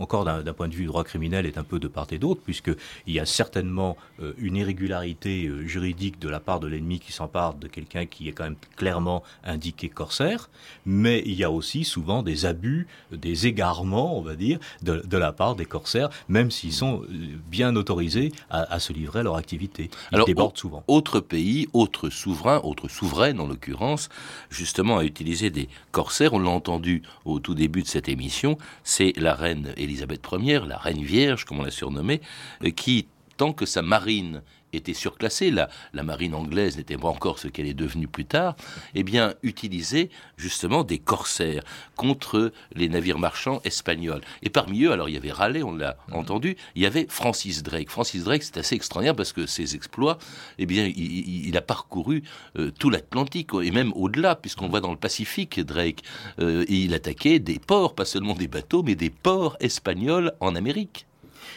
encore 0.00 0.24
d'un 0.24 0.52
point 0.52 0.68
de 0.68 0.74
vue 0.74 0.86
droit 0.86 1.04
criminel, 1.04 1.46
est 1.46 1.58
un 1.58 1.64
peu 1.64 1.78
de 1.78 1.88
part 1.88 2.06
et 2.10 2.18
d'autre, 2.18 2.40
puisqu'il 2.42 2.74
y 3.12 3.20
a 3.20 3.26
certainement 3.26 3.96
euh, 4.20 4.32
une 4.38 4.56
irrégularité 4.56 5.46
euh, 5.46 5.66
juridique 5.66 6.18
de 6.18 6.28
la 6.28 6.40
part 6.40 6.58
de 6.58 6.66
l'ennemi 6.66 6.98
qui 6.98 7.12
s'empare 7.12 7.54
de 7.54 7.68
quelqu'un 7.68 8.06
qui 8.06 8.28
est 8.28 8.32
quand 8.32 8.44
même 8.44 8.56
clairement 8.76 9.22
indiqué 9.44 9.88
corsaire, 9.88 10.48
mais 10.86 11.22
il 11.26 11.34
y 11.34 11.44
a 11.44 11.50
aussi 11.50 11.84
souvent 11.84 12.22
des 12.22 12.46
abus, 12.46 12.86
des 13.12 13.46
égarements, 13.46 14.18
on 14.18 14.22
va 14.22 14.36
dire, 14.36 14.58
de, 14.82 15.16
la 15.16 15.32
part 15.32 15.54
des 15.54 15.66
corsaires, 15.66 16.08
même 16.28 16.50
s'ils 16.50 16.72
sont 16.72 17.02
euh, 17.02 17.06
bien 17.50 17.76
autorisés 17.76 18.32
à, 18.48 18.80
se 18.80 18.92
livrer 18.92 19.20
à 19.20 19.22
leur 19.22 19.36
activité. 19.36 19.90
Ils 20.10 20.14
Alors, 20.14 20.26
débordent 20.26 20.56
souvent. 20.56 20.82
Autre 20.88 21.20
pays, 21.20 21.68
autre 21.74 22.08
souverain, 22.08 22.60
autre 22.64 22.88
souveraine 22.88 23.38
en 23.38 23.46
l'occurrence, 23.46 24.08
justement 24.48 24.96
a 24.96 25.04
utilisé 25.04 25.50
des 25.50 25.68
corsaires, 25.92 26.32
on 26.32 26.38
l'a 26.38 26.50
entendu 26.50 27.02
au 27.26 27.38
tout 27.38 27.54
début 27.54 27.82
de 27.82 27.86
cette 27.86 28.08
émission, 28.08 28.56
c'est 28.82 29.12
la 29.16 29.34
reine 29.34 29.74
Élisabeth 29.90 30.24
Ier, 30.32 30.60
la 30.66 30.78
reine 30.78 31.02
vierge, 31.02 31.44
comme 31.44 31.58
on 31.58 31.64
l'a 31.64 31.70
surnommée, 31.70 32.20
euh, 32.64 32.70
qui, 32.70 33.08
tant 33.36 33.52
que 33.52 33.66
sa 33.66 33.82
marine 33.82 34.42
était 34.72 34.94
surclassée, 34.94 35.50
la, 35.50 35.68
la 35.92 36.02
marine 36.02 36.34
anglaise 36.34 36.76
n'était 36.76 36.96
pas 36.96 37.08
encore 37.08 37.38
ce 37.38 37.48
qu'elle 37.48 37.66
est 37.66 37.74
devenue 37.74 38.08
plus 38.08 38.24
tard, 38.24 38.56
eh 38.94 39.02
bien, 39.02 39.34
utilisait 39.42 40.10
justement 40.36 40.84
des 40.84 40.98
corsaires 40.98 41.62
contre 41.96 42.52
les 42.74 42.88
navires 42.88 43.18
marchands 43.18 43.60
espagnols. 43.64 44.20
Et 44.42 44.50
parmi 44.50 44.84
eux, 44.84 44.92
alors 44.92 45.08
il 45.08 45.14
y 45.14 45.18
avait 45.18 45.32
Raleigh, 45.32 45.62
on 45.62 45.74
l'a 45.74 45.96
entendu, 46.12 46.56
il 46.74 46.82
y 46.82 46.86
avait 46.86 47.06
Francis 47.08 47.62
Drake. 47.62 47.90
Francis 47.90 48.24
Drake, 48.24 48.42
c'est 48.42 48.56
assez 48.56 48.74
extraordinaire 48.74 49.16
parce 49.16 49.32
que 49.32 49.46
ses 49.46 49.74
exploits, 49.74 50.18
eh 50.58 50.66
bien, 50.66 50.90
il, 50.94 51.56
a 51.56 51.62
parcouru 51.62 52.22
euh, 52.58 52.70
tout 52.70 52.90
l'Atlantique 52.90 53.50
et 53.62 53.70
même 53.70 53.92
au-delà, 53.94 54.36
puisqu'on 54.36 54.68
voit 54.68 54.80
dans 54.80 54.92
le 54.92 54.96
Pacifique, 54.96 55.60
Drake, 55.60 56.02
euh, 56.38 56.64
il 56.68 56.94
attaquait 56.94 57.38
des 57.38 57.58
ports, 57.58 57.94
pas 57.94 58.04
seulement 58.04 58.34
des 58.34 58.48
bateaux, 58.48 58.82
mais 58.82 58.94
des 58.94 59.10
ports 59.10 59.56
espagnols 59.60 60.32
en 60.40 60.54
Amérique. 60.54 61.06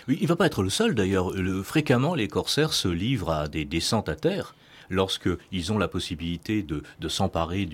Oui, 0.08 0.18
il 0.20 0.24
ne 0.24 0.28
va 0.28 0.36
pas 0.36 0.46
être 0.46 0.64
le 0.64 0.70
seul 0.70 0.96
d'ailleurs. 0.96 1.32
Fréquemment, 1.64 2.16
les 2.16 2.28
corsaires 2.28 2.74
se 2.74 2.88
livrent 2.88 3.32
à 3.32 3.48
des 3.48 3.66
descentes 3.66 4.10
à 4.10 4.16
terre 4.16 4.56
lorsqu'ils 4.94 5.72
ont 5.72 5.78
la 5.78 5.88
possibilité 5.88 6.64
de, 6.64 6.84
s'emparer 7.08 7.68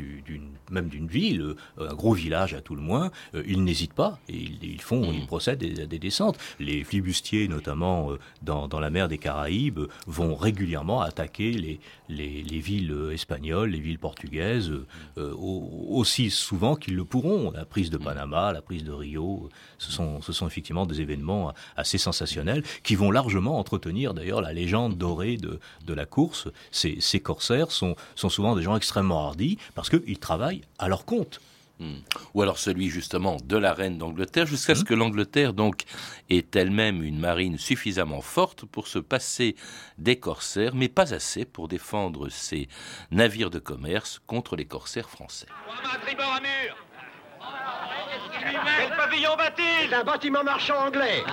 même 0.72 0.90
d'une 0.90 1.08
ville, 1.08 1.42
euh, 1.42 1.90
un 1.90 1.94
gros 1.94 2.14
village 2.14 2.54
à 2.54 2.62
tout 2.62 2.76
le 2.76 2.82
moins, 2.82 3.12
euh, 3.36 3.44
ils 3.48 3.64
n'hésitent 3.64 3.94
pas 3.94 4.20
et 4.28 4.36
ils, 4.36 4.82
font, 4.82 5.12
ils 5.12 5.26
procèdent 5.26 5.64
à 5.64 5.86
des, 5.86 6.00
descentes. 6.00 6.38
Les 6.60 6.84
flibustiers, 6.84 7.48
notamment 7.48 8.12
euh, 8.12 8.20
dans, 8.42 8.80
la 8.80 8.90
mer 8.90 9.08
des 9.08 9.18
Caraïbes, 9.18 9.82
vont 10.08 10.36
régulièrement 10.36 11.02
attaquer 11.02 11.52
les, 11.52 11.80
les, 12.10 12.60
villes 12.60 13.10
espagnoles, 13.12 13.70
les 13.70 13.80
villes 13.80 14.00
portugaises, 14.00 14.72
aussi 15.18 16.30
souvent 16.30 16.76
qu'ils 16.76 16.96
le 16.96 17.06
pourront. 17.06 17.52
La 17.52 17.66
prise 17.66 17.90
de 17.90 17.98
Panama, 17.98 18.52
la 18.52 18.62
prise 18.62 18.84
de 18.84 18.92
Rio, 18.92 19.50
ce 19.78 19.92
sont, 19.92 20.22
ce 20.22 20.34
sont 20.34 20.48
effectivement 20.48 20.86
des 20.86 21.02
événements 21.02 21.54
assez 21.76 21.98
sensationnels 21.98 22.64
qui 22.84 22.96
vont 22.96 23.12
largement 23.12 23.60
entretenir 23.60 24.14
d'ailleurs 24.14 24.42
la 24.42 24.54
légende 24.54 24.98
dorée 24.98 25.38
de, 25.38 25.60
de 25.86 25.94
la 25.94 26.06
course. 26.06 26.48
C'est 26.72 27.09
ces 27.10 27.20
corsaires 27.20 27.72
sont, 27.72 27.96
sont 28.16 28.30
souvent 28.30 28.56
des 28.56 28.64
gens 28.64 28.76
extrêmement 28.76 29.26
hardis 29.26 29.58
parce 29.76 29.90
qu'ils 29.90 30.20
travaillent 30.20 30.62
à 30.78 30.88
leur 30.88 31.06
compte. 31.06 31.42
Hmm. 31.80 32.00
Ou 32.34 32.42
alors 32.42 32.58
celui 32.58 32.90
justement 32.90 33.38
de 33.42 33.56
la 33.56 33.74
reine 33.74 33.98
d'Angleterre, 33.98 34.46
jusqu'à 34.46 34.76
ce 34.76 34.82
hmm. 34.82 34.86
que 34.86 34.94
l'Angleterre 34.94 35.54
donc 35.54 35.84
ait 36.30 36.46
elle-même 36.54 37.02
une 37.04 37.20
marine 37.20 37.58
suffisamment 37.58 38.22
forte 38.22 38.66
pour 38.66 38.88
se 38.88 39.00
passer 39.00 39.56
des 39.98 40.18
corsaires, 40.18 40.76
mais 40.76 40.90
pas 40.90 41.14
assez 41.14 41.46
pour 41.46 41.70
défendre 41.70 42.28
ses 42.28 42.68
navires 43.12 43.50
de 43.50 43.60
commerce 43.60 44.20
contre 44.28 44.58
les 44.58 44.66
corsaires 44.66 45.10
français. 45.10 45.48
Quel 48.42 48.98
pavillon 48.98 49.36
va-t-il? 49.38 49.94
Un 49.94 50.04
bâtiment 50.04 50.44
marchand 50.44 50.88
anglais. 50.88 51.24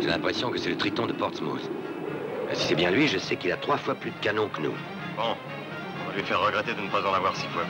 J'ai 0.00 0.08
l'impression 0.08 0.50
que 0.50 0.58
c'est 0.58 0.70
le 0.70 0.76
Triton 0.76 1.06
de 1.06 1.14
Portsmouth. 1.14 1.70
Si 2.52 2.68
c'est 2.68 2.74
bien 2.74 2.90
lui, 2.90 3.08
je 3.08 3.18
sais 3.18 3.36
qu'il 3.36 3.50
a 3.50 3.56
trois 3.56 3.78
fois 3.78 3.94
plus 3.94 4.10
de 4.10 4.18
canons 4.18 4.48
que 4.48 4.60
nous. 4.60 4.74
Bon, 5.16 5.34
on 6.02 6.10
va 6.10 6.16
lui 6.16 6.22
faire 6.22 6.40
regretter 6.40 6.74
de 6.74 6.80
ne 6.82 6.88
pas 6.88 7.00
en 7.00 7.14
avoir 7.14 7.34
six 7.34 7.46
fois 7.48 7.62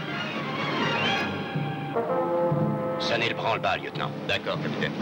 plus. 2.99 3.19
n'est 3.19 3.29
le 3.29 3.35
branle-bas, 3.35 3.77
lieutenant. 3.77 4.11
D'accord, 4.27 4.61
capitaine. 4.61 4.93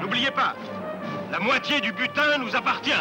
N'oubliez 0.00 0.30
pas, 0.30 0.54
la 1.32 1.40
moitié 1.40 1.80
du 1.80 1.92
butin 1.92 2.38
nous 2.38 2.54
appartient. 2.54 2.92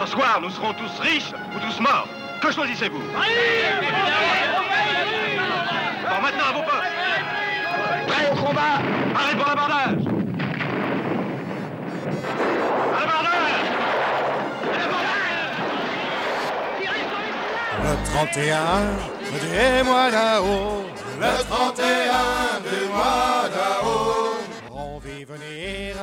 Ce 0.00 0.06
soir, 0.06 0.40
nous 0.42 0.50
serons 0.50 0.72
tous 0.72 0.98
riches 1.00 1.32
ou 1.54 1.60
tous 1.60 1.78
morts. 1.80 2.08
Que 2.42 2.50
choisissez-vous? 2.50 3.00
Bon, 6.08 6.20
maintenant 6.22 6.44
à 6.48 6.52
vos 6.52 6.62
postes. 6.62 6.94
Prêt 8.08 8.30
au 8.32 8.34
combat 8.34 8.80
Arrête 9.14 9.36
pour 9.36 9.46
l'abordage 9.46 10.14
Le 17.84 18.03
31 18.14 18.30
des 19.42 19.82
mois 19.82 20.08
d'Ao, 20.08 20.84
le 21.20 21.42
31 21.50 22.60
du 22.60 22.86
mois 22.86 23.48
d'Ao, 23.52 24.36
on 24.72 24.98
vit 25.00 25.24
venir 25.24 25.96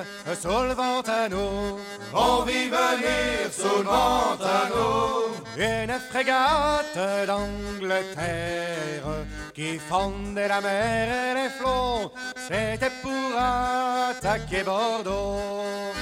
Ventano, 0.75 1.79
on 2.13 2.43
vit 2.43 2.67
venir 2.67 3.49
Ventano, 3.85 5.31
une 5.55 5.93
frégate 6.11 7.27
d'Angleterre 7.27 9.07
qui 9.53 9.79
fondait 9.79 10.49
la 10.49 10.59
mer 10.59 11.07
et 11.07 11.43
les 11.43 11.49
flots, 11.49 12.11
c'était 12.35 12.91
pour 13.01 13.31
attaquer 13.39 14.63
Bordeaux. 14.63 15.93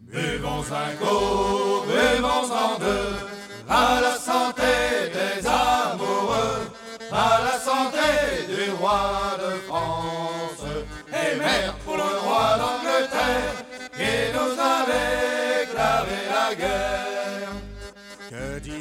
Buvons 0.00 0.64
un 0.72 0.92
coup, 0.96 1.84
buvons 1.86 2.50
en 2.52 2.78
deux, 2.80 3.35
à 3.68 4.00
la 4.00 4.16
santé 4.16 4.62
des 5.12 5.46
amoureux, 5.46 6.70
à 7.12 7.40
la 7.44 7.58
santé 7.58 8.46
du 8.48 8.70
roi 8.72 9.36
de 9.38 9.56
France, 9.68 10.64
et 11.08 11.36
mère 11.36 11.74
pour 11.84 11.96
le 11.96 12.02
roi 12.02 12.58
d'Angleterre, 12.58 13.54
qui 13.96 14.32
nous 14.34 14.60
a 14.60 14.86
déclaré 14.86 16.18
la 16.32 16.54
guerre. 16.54 16.95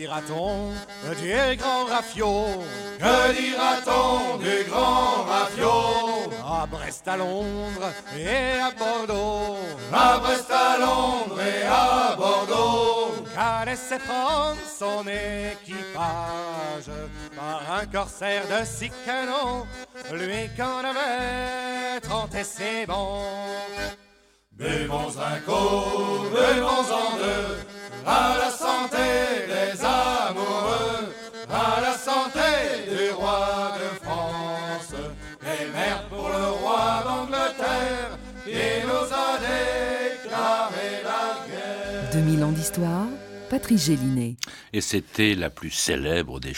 Dira-t-on 0.06 0.70
du 1.20 1.58
grand 1.58 1.86
Rafio 1.86 2.46
Que 3.00 3.34
dira-t-on 3.34 4.38
du 4.38 4.64
grand 4.70 5.24
Rafio 5.24 5.72
À 6.46 6.68
Brest, 6.68 7.08
à 7.08 7.18
Londres 7.18 7.92
et 8.16 8.60
à 8.60 8.70
Bordeaux. 8.70 9.58
À 9.92 10.20
Brest, 10.20 10.52
à 10.52 10.78
Londres 10.78 11.42
et 11.42 11.66
à 11.66 12.16
Bordeaux. 12.16 13.16
Qu'a 13.34 13.66
laissé 13.66 13.98
prendre 13.98 14.62
son 14.68 15.08
équipage 15.08 16.92
Par 17.36 17.64
un 17.76 17.88
corsaire 17.88 18.44
de 18.44 18.64
six 18.64 18.92
canons 19.08 19.66
Lui 20.14 20.52
qu'en 20.56 20.82
avait 20.88 22.00
trente 22.02 22.36
et 22.36 22.44
c'est 22.44 22.86
bon 22.86 23.24
Buvons 24.52 25.14
un 25.18 25.40
coup, 25.40 26.30
buvons 26.30 26.94
en 26.94 27.18
deux 27.18 27.58
à 28.06 28.38
la 28.38 28.52
2000 42.72 42.86
ans 42.86 43.06
d'histoire 43.06 43.08
Patrice 43.50 43.86
Gélinet. 43.86 44.38
Et 44.74 44.82
c'était 44.82 45.36
la 45.36 45.52
plus 45.52 45.70
célèbre 45.70 46.40
des, 46.40 46.54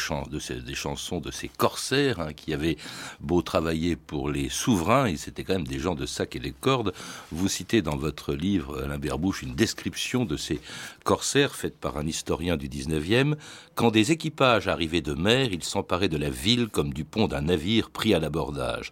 des 0.66 0.76
chansons 0.76 1.20
de 1.20 1.32
ces 1.32 1.50
corsaires 1.50 2.22
hein, 2.22 2.32
qui 2.34 2.54
avaient 2.54 2.78
beau 3.20 3.42
travailler 3.42 3.98
pour 3.98 4.30
les 4.30 4.48
souverains, 4.48 5.10
ils 5.10 5.28
étaient 5.28 5.44
quand 5.44 5.56
même 5.56 5.68
des 5.68 5.80
gens 5.80 5.96
de 5.96 6.06
sac 6.06 6.38
et 6.38 6.40
les 6.40 6.54
cordes. 6.54 6.94
Vous 7.32 7.50
citez 7.50 7.82
dans 7.82 7.98
votre 7.98 8.34
livre, 8.34 8.84
Alain 8.84 8.98
Berbouche, 8.98 9.42
une 9.42 9.54
description 9.54 10.24
de 10.24 10.38
ces 10.38 10.62
corsaires 11.04 11.56
faite 11.56 11.78
par 11.78 11.98
un 11.98 12.08
historien 12.08 12.56
du 12.56 12.70
19e. 12.70 13.36
Quand 13.76 13.92
des 13.92 14.14
équipages 14.14 14.70
arrivaient 14.70 15.02
de 15.02 15.14
mer, 15.14 15.50
ils 15.52 15.64
s'emparaient 15.64 16.08
de 16.08 16.18
la 16.18 16.30
ville 16.30 16.70
comme 16.70 16.94
du 16.94 17.04
pont 17.04 17.28
d'un 17.28 17.42
navire 17.42 17.90
pris 17.90 18.14
à 18.14 18.20
l'abordage. 18.20 18.92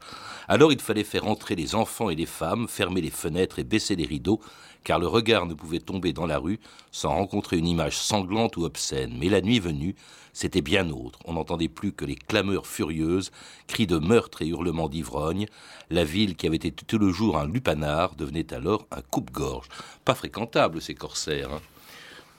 Alors 0.49 0.73
il 0.73 0.81
fallait 0.81 1.05
faire 1.05 1.27
entrer 1.27 1.55
les 1.55 1.75
enfants 1.75 2.09
et 2.09 2.15
les 2.15 2.25
femmes, 2.25 2.67
fermer 2.67 3.01
les 3.01 3.09
fenêtres 3.09 3.59
et 3.59 3.63
baisser 3.63 3.95
les 3.95 4.05
rideaux, 4.05 4.41
car 4.85 4.99
le 4.99 5.07
regard 5.07 5.47
ne 5.47 5.53
pouvait 5.53 5.79
tomber 5.79 6.13
dans 6.13 6.27
la 6.27 6.37
rue 6.37 6.59
sans 6.91 7.09
rencontrer 7.09 7.57
une 7.57 7.67
image 7.67 7.97
sanglante 7.97 8.55
ou 8.55 8.63
obscène. 8.63 9.17
Mais 9.19 9.27
la 9.27 9.41
nuit 9.41 9.59
venue, 9.59 9.95
c'était 10.31 10.61
bien 10.61 10.89
autre. 10.91 11.19
On 11.25 11.33
n'entendait 11.33 11.67
plus 11.67 11.91
que 11.91 12.05
les 12.05 12.15
clameurs 12.15 12.67
furieuses, 12.67 13.31
cris 13.67 13.87
de 13.87 13.97
meurtre 13.97 14.43
et 14.43 14.47
hurlements 14.47 14.87
d'ivrogne. 14.87 15.47
La 15.89 16.05
ville, 16.05 16.35
qui 16.35 16.47
avait 16.47 16.55
été 16.55 16.71
tout 16.71 16.99
le 16.99 17.11
jour 17.11 17.37
un 17.37 17.47
lupanar, 17.47 18.15
devenait 18.15 18.53
alors 18.53 18.85
un 18.91 19.01
coupe-gorge. 19.01 19.67
Pas 20.05 20.15
fréquentable, 20.15 20.81
ces 20.81 20.93
corsaires. 20.93 21.51
Hein. 21.51 21.61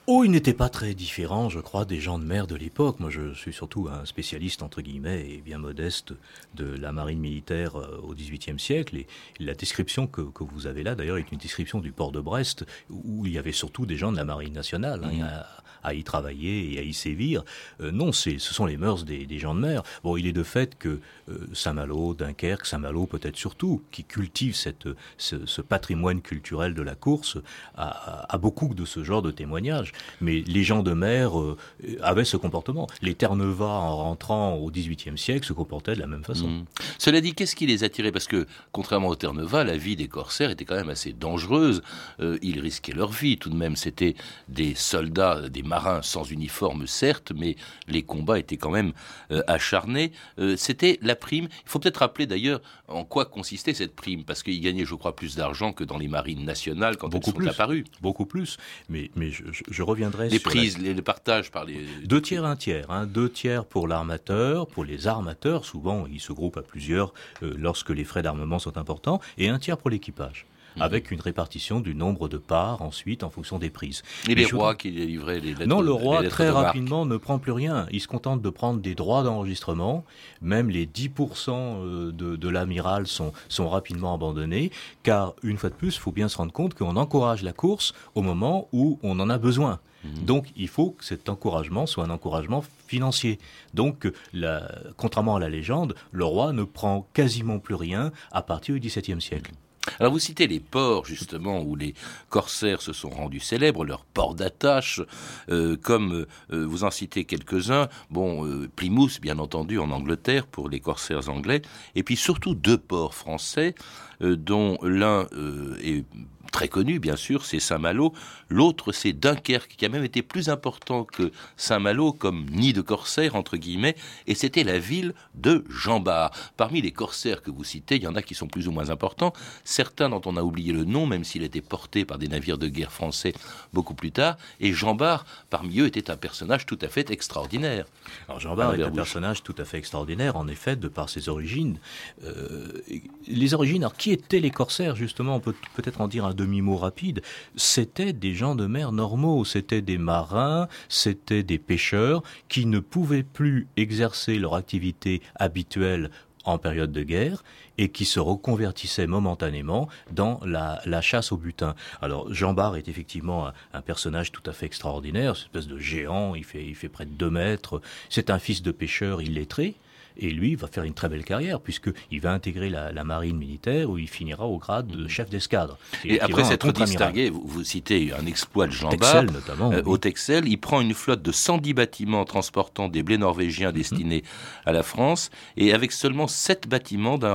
Oh, 0.09 0.23
il 0.23 0.31
n'était 0.31 0.53
pas 0.53 0.69
très 0.69 0.93
différent, 0.93 1.49
je 1.49 1.59
crois, 1.59 1.83
des 1.83 1.99
gens 1.99 2.17
de 2.17 2.23
mer 2.23 2.47
de 2.47 2.55
l'époque. 2.55 3.01
Moi, 3.01 3.09
je 3.09 3.33
suis 3.33 3.51
surtout 3.51 3.89
un 3.91 4.05
spécialiste, 4.05 4.63
entre 4.63 4.81
guillemets, 4.81 5.29
et 5.29 5.41
bien 5.41 5.57
modeste 5.57 6.13
de 6.55 6.63
la 6.63 6.93
marine 6.93 7.19
militaire 7.19 7.75
euh, 7.75 7.99
au 8.01 8.13
XVIIIe 8.13 8.57
siècle. 8.57 8.95
Et 8.95 9.05
la 9.37 9.53
description 9.53 10.07
que, 10.07 10.21
vous 10.39 10.65
avez 10.65 10.83
là, 10.83 10.95
d'ailleurs, 10.95 11.17
est 11.17 11.29
une 11.33 11.37
description 11.37 11.81
du 11.81 11.91
port 11.91 12.13
de 12.13 12.21
Brest, 12.21 12.65
où 12.89 13.25
il 13.25 13.33
y 13.33 13.37
avait 13.37 13.51
surtout 13.51 13.85
des 13.85 13.97
gens 13.97 14.13
de 14.13 14.17
la 14.17 14.23
marine 14.23 14.53
nationale. 14.53 15.03
Hein. 15.03 15.11
Mmh 15.11 15.57
à 15.83 15.93
y 15.93 16.03
travailler 16.03 16.73
et 16.73 16.79
à 16.79 16.81
y 16.81 16.93
sévir. 16.93 17.43
Euh, 17.81 17.91
non, 17.91 18.11
c'est, 18.11 18.39
ce 18.39 18.53
sont 18.53 18.65
les 18.65 18.77
mœurs 18.77 19.05
des, 19.05 19.39
gens 19.39 19.55
de 19.55 19.59
mer. 19.59 19.83
Bon, 20.03 20.17
il 20.17 20.27
est 20.27 20.33
de 20.33 20.43
fait 20.43 20.77
que 20.77 20.99
euh, 21.29 21.47
Saint-Malo, 21.53 22.13
Dunkerque, 22.13 22.65
Saint-Malo 22.65 23.05
peut-être 23.05 23.35
surtout, 23.35 23.83
qui 23.91 24.03
cultive 24.03 24.55
cette, 24.55 24.87
ce, 25.17 25.61
patrimoine 25.61 26.21
culturel 26.21 26.73
de 26.73 26.81
la 26.81 26.95
course, 26.95 27.37
a, 27.75 28.37
beaucoup 28.37 28.73
de 28.73 28.85
ce 28.85 29.03
genre 29.03 29.21
de 29.21 29.31
témoignages. 29.31 29.91
Mais 30.21 30.43
les 30.47 30.63
gens 30.63 30.83
de 30.83 30.93
mer 30.93 31.39
euh, 31.39 31.57
avaient 32.01 32.25
ce 32.25 32.37
comportement. 32.37 32.87
Les 33.01 33.13
Terre-Neuve, 33.15 33.61
en 33.61 33.97
rentrant 33.97 34.55
au 34.55 34.69
XVIIIe 34.71 35.17
siècle, 35.17 35.45
se 35.45 35.53
comportaient 35.53 35.95
de 35.95 35.99
la 35.99 36.07
même 36.07 36.23
façon. 36.23 36.47
Mmh. 36.47 36.65
Cela 36.97 37.21
dit, 37.21 37.33
qu'est-ce 37.33 37.55
qui 37.55 37.65
les 37.67 37.83
attirait? 37.83 38.11
Parce 38.11 38.27
que, 38.27 38.45
contrairement 38.71 39.07
aux 39.09 39.15
Terre-Neuve, 39.15 39.63
la 39.63 39.77
vie 39.77 39.95
des 39.95 40.07
corsaires 40.07 40.49
était 40.49 40.65
quand 40.65 40.75
même 40.75 40.89
assez 40.89 41.13
dangereuse. 41.13 41.81
Euh, 42.19 42.37
ils 42.41 42.59
risquaient 42.59 42.93
leur 42.93 43.11
vie 43.11 43.37
tout 43.37 43.49
de 43.49 43.55
même. 43.55 43.75
C'était 43.75 44.15
des 44.49 44.75
soldats, 44.75 45.49
des 45.49 45.63
marins 45.63 46.01
sans 46.01 46.23
uniforme, 46.29 46.87
certes, 46.87 47.31
mais 47.35 47.55
les 47.87 48.03
combats 48.03 48.39
étaient 48.39 48.57
quand 48.57 48.71
même 48.71 48.93
euh, 49.31 49.41
acharnés. 49.47 50.11
C'était 50.55 50.99
la 51.01 51.15
prime. 51.15 51.47
Il 51.65 51.69
faut 51.69 51.79
peut-être 51.79 51.97
rappeler 51.97 52.25
d'ailleurs 52.27 52.61
en 52.87 53.03
quoi 53.03 53.25
consistait 53.25 53.73
cette 53.73 53.95
prime, 53.95 54.23
parce 54.23 54.43
qu'ils 54.43 54.61
gagnaient, 54.61 54.85
je 54.85 54.95
crois, 54.95 55.15
plus 55.15 55.35
d'argent 55.35 55.73
que 55.73 55.83
dans 55.83 55.97
les 55.97 56.07
marines 56.07 56.45
nationales 56.45 56.97
quand 56.97 57.09
Beaucoup 57.09 57.29
elles 57.29 57.33
sont 57.33 57.37
plus. 57.37 57.47
apparues. 57.49 57.83
Beaucoup 58.01 58.25
plus. 58.25 58.57
Mais, 58.89 59.11
mais 59.15 59.31
je, 59.31 59.43
je- 59.51 59.63
je 59.69 59.81
reviendrai 59.87 60.29
Les 60.29 60.37
sur 60.39 60.49
prises, 60.51 60.77
la- 60.77 60.83
les, 60.83 60.93
les 60.93 61.01
partages 61.01 61.49
par 61.51 61.65
les... 61.65 61.85
Deux 62.03 62.21
tiers, 62.21 62.45
un 62.45 62.55
tiers. 62.55 62.89
Hein. 62.91 63.05
Deux 63.07 63.29
tiers 63.29 63.65
pour 63.65 63.87
l'armateur, 63.87 64.67
pour 64.67 64.85
les 64.85 65.07
armateurs, 65.07 65.65
souvent 65.65 66.05
ils 66.11 66.19
se 66.21 66.31
groupent 66.33 66.57
à 66.57 66.61
plusieurs 66.61 67.13
euh, 67.43 67.53
lorsque 67.57 67.89
les 67.89 68.03
frais 68.03 68.21
d'armement 68.21 68.59
sont 68.59 68.77
importants, 68.77 69.19
et 69.37 69.49
un 69.49 69.57
tiers 69.59 69.77
pour 69.77 69.89
l'équipage. 69.89 70.45
Mhm. 70.77 70.81
Avec 70.83 71.11
une 71.11 71.19
répartition 71.21 71.79
du 71.79 71.93
nombre 71.95 72.29
de 72.29 72.37
parts 72.37 72.81
ensuite 72.81 73.23
en 73.23 73.29
fonction 73.29 73.59
des 73.59 73.69
prises. 73.69 74.03
Et 74.29 74.35
les 74.35 74.45
je 74.45 74.55
rois 74.55 74.75
qui 74.75 74.91
les 74.91 75.05
livraient 75.05 75.39
les 75.39 75.53
lettres 75.53 75.65
non, 75.67 75.81
le 75.81 75.91
roi 75.91 76.21
très 76.29 76.49
rapidement 76.49 77.05
ne 77.05 77.17
prend 77.17 77.39
plus 77.39 77.51
rien. 77.51 77.87
Il 77.91 77.99
se 77.99 78.07
contente 78.07 78.41
de 78.41 78.49
prendre 78.49 78.79
des 78.79 78.95
droits 78.95 79.23
d'enregistrement. 79.23 80.05
Même 80.41 80.69
les 80.69 80.85
10% 80.85 81.49
euh, 81.49 82.11
de, 82.11 82.35
de 82.35 82.49
l'amiral 82.49 83.07
sont, 83.07 83.33
sont 83.49 83.67
rapidement 83.69 84.13
abandonnés, 84.13 84.71
car 85.03 85.33
une 85.43 85.57
fois 85.57 85.69
de 85.69 85.75
plus, 85.75 85.95
il 85.95 85.99
faut 85.99 86.11
bien 86.11 86.27
se 86.29 86.37
rendre 86.37 86.53
compte 86.53 86.73
qu'on 86.73 86.95
encourage 86.95 87.43
la 87.43 87.53
course 87.53 87.93
au 88.15 88.21
moment 88.21 88.67
où 88.71 88.99
on 89.03 89.19
en 89.19 89.29
a 89.29 89.37
besoin. 89.37 89.79
Mhm. 90.03 90.25
Donc 90.25 90.45
il 90.55 90.67
faut 90.67 90.91
que 90.91 91.03
cet 91.03 91.27
encouragement 91.27 91.85
soit 91.87 92.03
un 92.05 92.09
encouragement 92.11 92.63
financier. 92.87 93.39
Donc, 93.73 94.09
la- 94.33 94.69
contrairement 94.95 95.35
à 95.35 95.39
la 95.39 95.49
légende, 95.49 95.95
le 96.11 96.23
roi 96.23 96.53
ne 96.53 96.63
prend 96.63 97.07
quasiment 97.13 97.59
plus 97.59 97.75
rien 97.75 98.11
à 98.31 98.41
partir 98.41 98.75
du 98.75 98.79
XVIIe 98.79 99.19
siècle. 99.21 99.51
Alors 99.99 100.11
vous 100.11 100.19
citez 100.19 100.47
les 100.47 100.59
ports 100.59 101.05
justement 101.05 101.61
où 101.61 101.75
les 101.75 101.93
corsaires 102.29 102.81
se 102.81 102.93
sont 102.93 103.09
rendus 103.09 103.39
célèbres, 103.39 103.85
leurs 103.85 104.05
ports 104.05 104.35
d'attache, 104.35 105.01
euh, 105.49 105.77
comme 105.77 106.25
euh, 106.51 106.65
vous 106.65 106.83
en 106.83 106.91
citez 106.91 107.25
quelques-uns. 107.25 107.87
Bon, 108.09 108.45
euh, 108.45 108.69
Plymouth 108.75 109.19
bien 109.21 109.39
entendu 109.39 109.79
en 109.79 109.91
Angleterre 109.91 110.47
pour 110.47 110.69
les 110.69 110.79
corsaires 110.79 111.29
anglais, 111.29 111.61
et 111.95 112.03
puis 112.03 112.15
surtout 112.15 112.55
deux 112.55 112.77
ports 112.77 113.15
français 113.15 113.75
euh, 114.21 114.35
dont 114.35 114.77
l'un 114.81 115.27
euh, 115.33 115.77
est 115.83 116.03
très 116.51 116.67
connu, 116.67 116.99
bien 116.99 117.15
sûr, 117.15 117.45
c'est 117.45 117.59
Saint-Malo. 117.59 118.13
L'autre, 118.49 118.91
c'est 118.91 119.13
Dunkerque, 119.13 119.75
qui 119.77 119.85
a 119.85 119.89
même 119.89 120.03
été 120.03 120.21
plus 120.21 120.49
important 120.49 121.03
que 121.03 121.31
Saint-Malo 121.57 122.13
comme 122.13 122.45
nid 122.49 122.73
de 122.73 122.81
corsaires, 122.81 123.35
entre 123.35 123.57
guillemets, 123.57 123.95
et 124.27 124.35
c'était 124.35 124.63
la 124.63 124.79
ville 124.79 125.13
de 125.35 125.63
Jean 125.69 125.99
Bart. 125.99 126.31
Parmi 126.55 126.81
les 126.81 126.91
corsaires 126.91 127.41
que 127.41 127.51
vous 127.51 127.63
citez, 127.63 127.97
il 127.97 128.03
y 128.03 128.07
en 128.07 128.15
a 128.15 128.21
qui 128.21 128.35
sont 128.35 128.47
plus 128.47 128.67
ou 128.67 128.71
moins 128.71 128.89
importants, 128.89 129.33
certains 129.63 130.09
dont 130.09 130.21
on 130.25 130.37
a 130.37 130.41
oublié 130.41 130.73
le 130.73 130.85
nom, 130.85 131.05
même 131.05 131.23
s'il 131.23 131.43
était 131.43 131.61
porté 131.61 132.05
par 132.05 132.17
des 132.17 132.27
navires 132.27 132.57
de 132.57 132.67
guerre 132.67 132.91
français 132.91 133.33
beaucoup 133.73 133.93
plus 133.93 134.11
tard, 134.11 134.37
et 134.59 134.73
Jean 134.73 134.95
Bart, 134.95 135.25
parmi 135.49 135.79
eux, 135.79 135.85
était 135.85 136.09
un 136.09 136.17
personnage 136.17 136.65
tout 136.65 136.79
à 136.81 136.87
fait 136.87 137.11
extraordinaire. 137.11 137.85
Alors 138.27 138.39
Jean 138.39 138.55
Bart 138.55 138.73
est 138.73 138.83
un 138.83 138.91
personnage 138.91 139.43
tout 139.43 139.55
à 139.57 139.65
fait 139.65 139.77
extraordinaire, 139.77 140.35
en 140.35 140.47
effet, 140.47 140.75
de 140.75 140.87
par 140.87 141.09
ses 141.09 141.29
origines. 141.29 141.79
Euh, 142.23 142.81
les 143.27 143.53
origines, 143.53 143.83
alors 143.83 143.95
qui 143.95 144.11
étaient 144.11 144.39
les 144.39 144.51
corsaires, 144.51 144.95
justement? 144.95 145.35
On 145.35 145.39
peut 145.39 145.55
peut-être 145.75 146.01
en 146.01 146.07
dire 146.07 146.25
un 146.25 146.33
demi-mot 146.37 146.77
rapide. 146.77 147.21
C'était 147.57 148.13
des 148.13 148.33
gens 148.33 148.55
de 148.55 148.65
mer 148.65 148.93
normaux, 148.93 149.43
c'était 149.43 149.81
des 149.81 149.97
marins, 149.97 150.69
c'était 150.87 151.43
des 151.43 151.57
pêcheurs 151.57 152.23
qui 152.47 152.65
ne 152.65 152.79
pouvaient 152.79 153.23
plus 153.23 153.67
exercer 153.75 154.39
leur 154.39 154.55
activité 154.55 155.21
habituelle 155.35 156.09
en 156.47 156.57
période 156.57 156.93
de 156.93 157.03
guerre 157.03 157.43
et 157.77 157.89
qui 157.89 158.05
se 158.05 158.19
reconvertissaient 158.19 159.05
momentanément 159.05 159.89
dans 160.11 160.39
la, 160.45 161.01
chasse 161.01 161.31
au 161.31 161.37
butin. 161.37 161.75
Alors 162.01 162.33
Jean 162.33 162.53
Bart 162.53 162.77
est 162.77 162.87
effectivement 162.87 163.51
un, 163.73 163.81
personnage 163.81 164.31
tout 164.31 164.41
à 164.45 164.53
fait 164.53 164.65
extraordinaire, 164.65 165.33
une 165.33 165.37
espèce 165.37 165.67
de 165.67 165.77
géant, 165.77 166.35
il 166.35 166.45
fait 166.45 166.89
près 166.89 167.05
de 167.05 167.11
deux 167.11 167.29
mètres, 167.29 167.81
c'est 168.09 168.29
un 168.29 168.39
fils 168.39 168.61
de 168.61 168.71
pêcheur 168.71 169.21
illettré, 169.21 169.75
et 170.19 170.29
lui 170.31 170.55
va 170.55 170.67
faire 170.67 170.83
une 170.83 170.93
très 170.93 171.09
belle 171.09 171.23
carrière 171.25 171.59
puisqu'il 171.59 172.21
va 172.21 172.31
intégrer 172.31 172.69
la, 172.69 172.91
la 172.91 173.03
marine 173.03 173.37
militaire 173.37 173.89
où 173.89 173.97
il 173.97 174.07
finira 174.07 174.45
au 174.47 174.57
grade 174.57 174.87
de 174.87 175.07
chef 175.07 175.29
d'escadre. 175.29 175.77
Et 176.05 176.19
après 176.21 176.43
s'être 176.43 176.71
distingué, 176.71 177.29
vous, 177.29 177.43
vous 177.45 177.63
citez 177.63 178.13
un 178.13 178.25
exploit 178.25 178.67
de 178.67 178.71
Jean 178.71 178.89
Texel, 178.89 179.31
notamment, 179.31 179.71
euh, 179.71 179.77
oui. 179.77 179.81
au 179.85 179.97
Texel, 179.97 180.47
il 180.47 180.57
prend 180.57 180.81
une 180.81 180.93
flotte 180.93 181.21
de 181.21 181.31
110 181.31 181.73
bâtiments 181.73 182.25
transportant 182.25 182.87
des 182.89 183.03
blés 183.03 183.17
Mhm. 183.17 183.21
norvégiens 183.21 183.71
destinés 183.71 184.23
à 184.65 184.71
la 184.71 184.83
France, 184.83 185.29
et 185.57 185.73
avec 185.73 185.91
seulement 185.91 186.27
7 186.27 186.67
bâtiments 186.67 187.17
d'un 187.17 187.33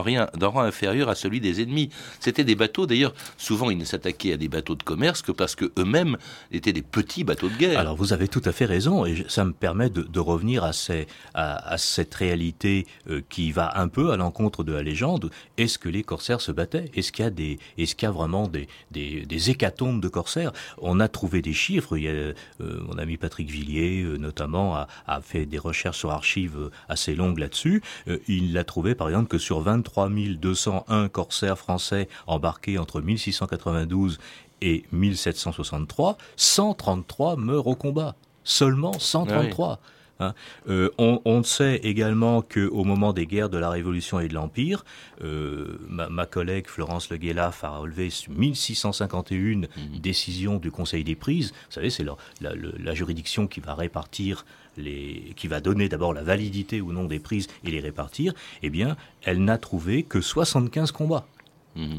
rang 0.49 0.61
inférieur 0.63 1.09
à 1.09 1.15
celui 1.15 1.41
des 1.41 1.61
ennemis. 1.61 1.91
C'était 2.21 2.45
des 2.45 2.55
bateaux, 2.55 2.87
d'ailleurs, 2.87 3.15
souvent 3.37 3.71
ils 3.71 3.79
ne 3.79 3.85
s'attaquaient 3.85 4.35
à 4.35 4.37
des 4.37 4.49
bateaux 4.49 4.75
de 4.77 4.83
commerce 4.83 5.23
que 5.23 5.33
parce 5.33 5.55
que 5.57 5.73
eux-mêmes 5.79 6.17
étaient 6.53 6.73
des 6.73 6.83
petits 6.83 7.25
bateaux 7.25 7.49
de 7.49 7.57
guerre. 7.57 7.79
Alors 7.79 7.97
vous 7.97 8.13
avez 8.13 8.29
tout 8.29 8.43
à 8.45 8.53
fait 8.53 8.65
raison 8.65 9.05
et 9.05 9.25
ça 9.29 9.45
me 9.45 9.53
permet 9.53 9.91
de, 9.91 10.03
de 10.03 10.21
revenir 10.21 10.63
à, 10.65 10.73
ces, 10.73 11.07
à, 11.35 11.73
à 11.73 11.79
cette 11.79 12.15
réalité 12.15 12.72
euh, 13.09 13.21
qui 13.29 13.53
va 13.53 13.79
un 13.79 13.89
peu 13.89 14.13
à 14.13 14.17
l'encontre 14.17 14.65
de 14.65 14.73
la 14.73 14.83
légende. 14.83 15.31
Est-ce 15.57 15.79
que 15.79 15.89
les 15.89 16.03
corsaires 16.03 16.41
se 16.41 16.53
battaient? 16.53 16.91
Est-ce 16.95 17.13
qu'il 17.13 17.25
y 17.25 17.29
a 17.29 17.31
des, 17.31 17.59
est-ce 17.79 17.95
qu'il 17.95 18.07
y 18.07 18.09
a 18.09 18.13
vraiment 18.13 18.49
des, 18.49 18.69
des, 18.91 19.51
hécatombes 19.51 20.01
de 20.01 20.09
corsaires? 20.09 20.53
On 20.79 21.01
a 21.01 21.09
trouvé 21.09 21.43
des 21.43 21.53
chiffres. 21.53 21.97
Euh, 21.99 22.35
mon 22.59 22.99
ami 22.99 23.17
Patrick 23.17 23.51
Villiers, 23.51 24.03
euh, 24.03 24.17
notamment, 24.17 24.77
a, 24.77 25.21
fait 25.23 25.47
des 25.47 25.59
recherches 25.59 25.99
sur 25.99 26.11
archives 26.11 26.71
assez 26.89 27.15
longues 27.15 27.39
là-dessus. 27.39 27.83
Il 28.29 28.57
a 28.59 28.65
trouvé, 28.65 28.95
par 28.95 29.09
exemple, 29.09 29.29
que 29.29 29.39
sur 29.39 29.61
23 29.61 30.09
201 30.09 31.09
corsaires 31.09 31.59
français 31.59 32.09
embarqués 32.27 32.79
entre 32.79 33.01
1692 33.01 34.19
et 34.61 34.85
1763, 34.93 36.17
133 36.37 37.37
meurent 37.37 37.67
au 37.67 37.75
combat. 37.75 38.15
Seulement 38.45 38.99
133. 38.99 39.81
Hein. 40.21 40.35
Euh, 40.69 40.91
on, 40.99 41.21
on 41.25 41.43
sait 41.43 41.77
également 41.83 42.43
qu'au 42.43 42.85
moment 42.85 43.13
des 43.13 43.27
guerres 43.27 43.49
de 43.51 43.59
la 43.59 43.71
Révolution 43.71 44.21
et 44.21 44.29
de 44.29 44.35
l'Empire, 44.35 44.85
euh, 45.25 45.79
ma, 45.89 46.09
ma 46.09 46.27
collègue 46.27 46.67
Florence 46.69 47.11
Le 47.11 47.17
Guelaf 47.17 47.65
a 47.65 47.79
relevé 47.79 48.11
1651 48.29 49.63
décisions 49.99 50.59
du 50.59 50.71
Conseil 50.71 51.05
des 51.05 51.15
prises. 51.17 51.51
Vous 51.53 51.73
savez, 51.73 51.91
c'est 51.91 52.05
la, 52.05 52.17
la- 52.41 52.55
le- 52.55 52.75
la 52.79 52.95
juridiction 52.95 53.47
qui 53.47 53.61
va 53.61 53.75
répartir 53.75 54.45
les, 54.77 55.33
qui 55.37 55.49
va 55.49 55.61
donner 55.61 55.89
d'abord 55.89 56.15
la 56.15 56.23
validité 56.23 56.81
ou 56.81 56.93
non 56.93 57.05
des 57.05 57.19
prises 57.19 57.49
et 57.65 57.71
les 57.71 57.81
répartir. 57.81 58.33
Eh 58.63 58.71
bien, 58.71 58.97
elle 59.23 59.43
n'a 59.45 59.59
trouvé 59.59 60.03
que 60.03 60.21
75 60.21 60.93
combats. 60.93 61.27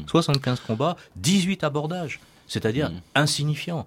75 0.06 0.60
combats, 0.60 0.96
18 1.16 1.64
abordages, 1.64 2.20
c'est-à-dire 2.46 2.92
insignifiants. 3.16 3.86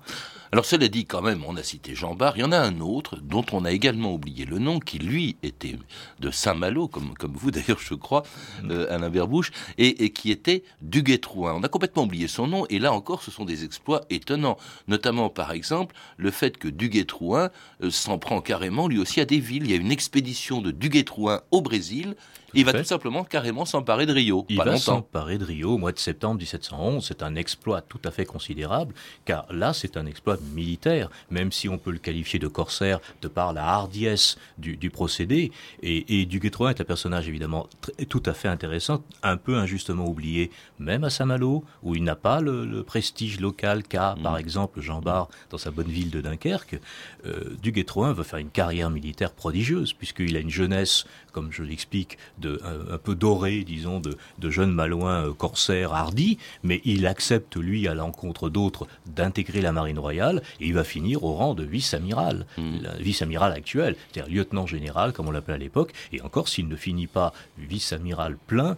Alors 0.51 0.65
cela 0.65 0.87
dit, 0.87 1.05
quand 1.05 1.21
même, 1.21 1.43
on 1.45 1.57
a 1.57 1.63
cité 1.63 1.93
Jean 1.93 2.15
Bart, 2.15 2.37
il 2.37 2.41
y 2.41 2.43
en 2.43 2.53
a 2.53 2.57
un 2.59 2.79
autre 2.79 3.17
dont 3.21 3.45
on 3.51 3.65
a 3.65 3.71
également 3.71 4.13
oublié 4.13 4.45
le 4.45 4.59
nom, 4.59 4.79
qui 4.79 4.97
lui 4.97 5.35
était 5.43 5.77
de 6.19 6.31
Saint-Malo, 6.31 6.87
comme, 6.87 7.13
comme 7.15 7.33
vous 7.33 7.51
d'ailleurs 7.57 7.79
je 7.79 7.95
crois, 7.95 8.23
euh, 8.69 8.87
Alain 8.89 9.09
Berbouche, 9.09 9.51
et, 9.77 10.05
et 10.05 10.11
qui 10.11 10.31
était 10.31 10.63
Duguay-Trouin. 10.81 11.53
On 11.53 11.63
a 11.63 11.67
complètement 11.67 12.03
oublié 12.03 12.27
son 12.27 12.47
nom, 12.47 12.65
et 12.69 12.79
là 12.79 12.93
encore 12.93 13.23
ce 13.23 13.31
sont 13.31 13.45
des 13.45 13.65
exploits 13.65 14.01
étonnants, 14.09 14.57
notamment 14.87 15.29
par 15.29 15.51
exemple 15.51 15.95
le 16.15 16.31
fait 16.31 16.57
que 16.57 16.69
Duguay-Trouin 16.69 17.49
euh, 17.83 17.91
s'en 17.91 18.17
prend 18.17 18.39
carrément 18.39 18.87
lui 18.87 18.99
aussi 18.99 19.19
à 19.19 19.25
des 19.25 19.39
villes. 19.39 19.63
Il 19.65 19.71
y 19.71 19.73
a 19.73 19.77
une 19.77 19.91
expédition 19.91 20.61
de 20.61 20.71
Duguay-Trouin 20.71 21.41
au 21.51 21.61
Brésil, 21.61 22.15
il 22.53 22.65
va 22.65 22.71
fait. 22.71 22.79
tout 22.79 22.85
simplement 22.85 23.23
carrément 23.23 23.65
s'emparer 23.65 24.05
de 24.05 24.13
Rio, 24.13 24.45
Il 24.49 24.57
pas 24.57 24.65
va 24.65 24.77
s'emparer 24.77 25.37
de 25.37 25.43
Rio 25.43 25.73
au 25.73 25.77
mois 25.77 25.91
de 25.91 25.99
septembre 25.99 26.39
1711. 26.39 27.05
C'est 27.05 27.23
un 27.23 27.35
exploit 27.35 27.81
tout 27.81 27.99
à 28.05 28.11
fait 28.11 28.25
considérable, 28.25 28.93
car 29.25 29.45
là, 29.51 29.73
c'est 29.73 29.97
un 29.97 30.05
exploit 30.05 30.37
militaire, 30.53 31.09
même 31.29 31.51
si 31.51 31.69
on 31.69 31.77
peut 31.77 31.91
le 31.91 31.97
qualifier 31.97 32.39
de 32.39 32.47
corsaire 32.47 32.99
de 33.21 33.27
par 33.27 33.53
la 33.53 33.65
hardiesse 33.65 34.37
du, 34.57 34.77
du 34.77 34.89
procédé. 34.89 35.51
Et, 35.83 36.21
et 36.21 36.25
Duguay-Trouin 36.25 36.69
est 36.69 36.81
un 36.81 36.85
personnage 36.85 37.27
évidemment 37.27 37.67
tout 38.09 38.23
à 38.25 38.33
fait 38.33 38.47
intéressant, 38.47 39.03
un 39.23 39.37
peu 39.37 39.57
injustement 39.57 40.07
oublié, 40.07 40.51
même 40.79 41.03
à 41.03 41.09
Saint-Malo, 41.09 41.63
où 41.83 41.95
il 41.95 42.03
n'a 42.03 42.15
pas 42.15 42.39
le, 42.41 42.65
le 42.65 42.83
prestige 42.83 43.39
local 43.39 43.83
qu'a, 43.83 44.15
par 44.23 44.37
exemple, 44.37 44.81
Jean 44.81 45.01
Bart 45.01 45.29
dans 45.49 45.57
sa 45.57 45.71
bonne 45.71 45.87
ville 45.87 46.11
de 46.11 46.21
Dunkerque. 46.21 46.79
Euh, 47.25 47.55
Duguay-Trouin 47.61 48.13
va 48.13 48.23
faire 48.23 48.39
une 48.39 48.49
carrière 48.49 48.89
militaire 48.89 49.31
prodigieuse, 49.31 49.93
puisqu'il 49.93 50.35
a 50.35 50.39
une 50.39 50.49
jeunesse, 50.49 51.05
comme 51.37 51.51
je 51.51 51.61
l'explique, 51.61 52.17
de, 52.39 52.59
un, 52.63 52.95
un 52.95 52.97
peu 52.97 53.13
dorée, 53.13 53.63
disons, 53.63 53.99
de, 53.99 54.17
de 54.39 54.49
jeunes 54.49 54.71
malouins 54.71 55.27
euh, 55.27 55.33
corsaires 55.33 55.93
hardis, 55.93 56.39
mais 56.63 56.81
il 56.83 57.05
accepte, 57.05 57.55
lui, 57.57 57.87
à 57.87 57.93
l'encontre 57.93 58.49
d'autres, 58.49 58.87
d'intégrer 59.05 59.61
la 59.61 59.71
marine 59.71 59.99
royale, 59.99 60.41
et 60.59 60.65
il 60.65 60.73
va 60.73 60.83
finir 60.83 61.23
au 61.23 61.35
rang 61.35 61.53
de 61.53 61.63
vice-amiral, 61.63 62.47
le 62.57 63.03
vice-amiral 63.03 63.51
actuel, 63.51 63.95
c'est-à-dire 64.11 64.33
lieutenant 64.33 64.65
général, 64.65 65.13
comme 65.13 65.27
on 65.27 65.31
l'appelait 65.31 65.53
à 65.53 65.59
l'époque, 65.59 65.93
et 66.11 66.21
encore, 66.21 66.47
s'il 66.47 66.67
ne 66.67 66.75
finit 66.75 67.05
pas 67.05 67.33
vice-amiral 67.59 68.35
plein, 68.47 68.75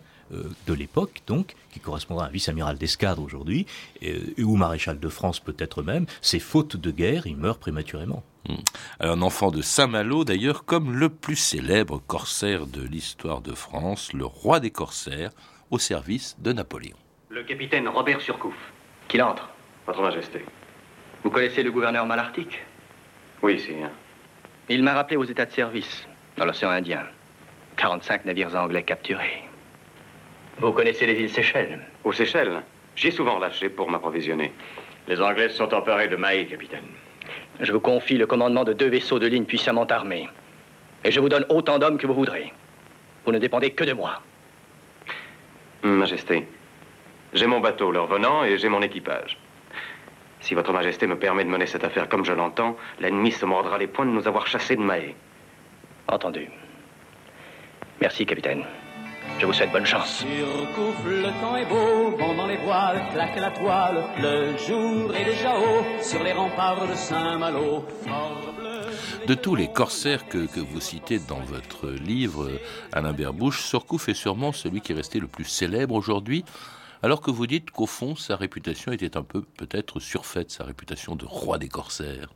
de 0.68 0.74
l'époque, 0.76 1.24
donc, 1.26 1.56
qui 1.72 1.80
correspondra 1.80 2.26
à 2.26 2.28
un 2.28 2.32
vice-amiral 2.32 2.78
d'escadre 2.78 3.24
aujourd'hui, 3.24 3.66
ou 4.38 4.58
maréchal 4.58 5.00
de 5.00 5.10
France 5.10 5.40
peut-être 5.40 5.82
même, 5.82 6.06
c'est 6.22 6.38
faute 6.38 6.78
de 6.78 6.92
guerre, 6.92 7.26
il 7.26 7.36
meurt 7.36 7.60
prématurément. 7.60 8.22
Hmm. 8.50 8.56
un 9.00 9.22
enfant 9.22 9.52
de 9.52 9.62
Saint-Malo, 9.62 10.24
d'ailleurs, 10.24 10.66
comme 10.66 10.96
le 10.96 11.10
plus 11.10 11.36
célèbre 11.36 12.02
corsaire 12.08 12.66
de 12.66 12.82
l'histoire 12.82 13.42
de 13.42 13.54
France, 13.54 14.12
le 14.14 14.26
roi 14.26 14.60
des 14.60 14.72
corsaires, 14.72 15.30
au 15.70 15.78
service 15.78 16.36
de 16.40 16.52
Napoléon. 16.52 16.98
Le 17.30 17.44
capitaine 17.44 17.88
Robert 17.88 18.22
Surcouf. 18.22 18.56
Qu'il 19.08 19.22
entre. 19.22 19.50
Votre 19.86 20.02
Majesté. 20.02 20.44
Vous 21.24 21.30
connaissez 21.30 21.62
le 21.62 21.72
gouverneur 21.72 22.08
Malartic? 22.08 22.60
Oui, 23.44 23.60
sire. 23.60 23.92
Il 24.68 24.82
m'a 24.82 24.94
rappelé 24.94 25.18
aux 25.18 25.26
états 25.26 25.46
de 25.46 25.52
service, 25.52 26.08
dans 26.38 26.46
l'océan 26.46 26.70
Indien. 26.70 27.04
45 27.78 28.26
navires 28.26 28.56
anglais 28.56 28.84
capturés. 28.84 29.44
Vous 30.60 30.72
connaissez 30.72 31.06
les 31.06 31.20
îles 31.20 31.30
Seychelles? 31.30 31.80
Aux 32.04 32.14
Seychelles? 32.14 32.64
J'ai 32.96 33.12
souvent 33.12 33.38
lâché 33.38 33.70
pour 33.70 33.92
m'approvisionner. 33.92 34.52
Les 35.08 35.22
Anglais 35.22 35.50
sont 35.50 35.72
emparés 35.72 36.08
de 36.08 36.16
Maï, 36.16 36.48
capitaine. 36.48 36.88
Je 37.60 37.72
vous 37.74 37.80
confie 37.80 38.18
le 38.18 38.26
commandement 38.26 38.64
de 38.64 38.74
deux 38.74 38.88
vaisseaux 38.88 39.20
de 39.20 39.28
ligne 39.28 39.46
puissamment 39.46 39.86
armés. 39.86 40.30
Et 41.04 41.12
je 41.12 41.20
vous 41.20 41.30
donne 41.30 41.46
autant 41.50 41.80
d'hommes 41.80 41.98
que 41.98 42.08
vous 42.08 42.14
voudrez. 42.14 42.54
Vous 43.26 43.32
ne 43.32 43.40
dépendez 43.40 43.72
que 43.72 43.84
de 43.84 43.94
moi. 43.94 44.22
Majesté, 45.84 46.48
j'ai 47.34 47.48
mon 47.48 47.60
bateau, 47.60 47.92
leur 47.92 48.08
venant, 48.08 48.44
et 48.44 48.58
j'ai 48.58 48.70
mon 48.70 48.82
équipage. 48.82 49.38
Si 50.42 50.54
votre 50.54 50.72
Majesté 50.72 51.06
me 51.08 51.18
permet 51.18 51.44
de 51.44 51.50
mener 51.50 51.66
cette 51.66 51.84
affaire 51.84 52.08
comme 52.08 52.26
je 52.26 52.34
l'entends, 52.34 52.78
l'ennemi 53.00 53.32
se 53.32 53.46
mordra 53.46 53.78
les 53.78 53.88
poings 53.88 54.06
de 54.06 54.12
nous 54.12 54.28
avoir 54.28 54.48
chassés 54.48 54.76
de 54.76 54.82
Mahé. 54.82 55.16
Entendu. 56.08 56.48
Merci, 58.02 58.26
capitaine. 58.26 58.64
Je 59.38 59.46
vous 59.46 59.54
souhaite 59.54 59.72
bonne 59.72 59.86
chance. 59.86 60.26
le 60.26 61.42
temps 61.42 61.56
est 61.56 61.66
beau, 61.66 62.18
vent 62.18 62.36
dans 62.36 62.48
les 62.48 62.58
voiles, 62.58 63.02
claque 63.12 63.38
la 63.38 63.52
toile, 63.52 64.04
le 64.20 64.58
jour 64.58 65.14
est 65.16 65.26
déjà 65.26 65.58
haut 65.58 65.84
sur 66.02 66.24
les 66.24 66.34
remparts 66.34 66.88
de 66.88 66.96
Saint-Malo. 66.96 67.86
De 69.28 69.34
tous 69.36 69.56
les 69.56 69.72
corsaires 69.72 70.28
que, 70.28 70.48
que, 70.48 70.60
vous 70.60 70.82
citez 70.82 71.20
dans 71.20 71.40
votre 71.40 71.90
livre, 71.90 72.50
Alain 72.92 73.14
Berbouche, 73.14 73.62
Surcouf 73.62 74.10
est 74.10 74.14
sûrement 74.14 74.52
celui 74.52 74.82
qui 74.82 74.94
est 74.94 74.96
resté 74.96 75.20
le 75.20 75.28
plus 75.28 75.46
célèbre 75.46 75.94
aujourd'hui, 75.94 76.44
alors 77.02 77.22
que 77.22 77.32
vous 77.32 77.48
dites 77.48 77.72
qu'au 77.72 77.86
fond, 77.86 78.16
sa 78.16 78.36
réputation 78.36 78.92
était 78.92 79.16
un 79.16 79.24
peu 79.24 79.42
peut-être 79.42 80.00
surfaite, 80.00 80.52
sa 80.52 80.66
réputation 80.66 81.16
de 81.16 81.26
roi 81.26 81.58
des 81.58 81.70
corsaires. 81.70 82.30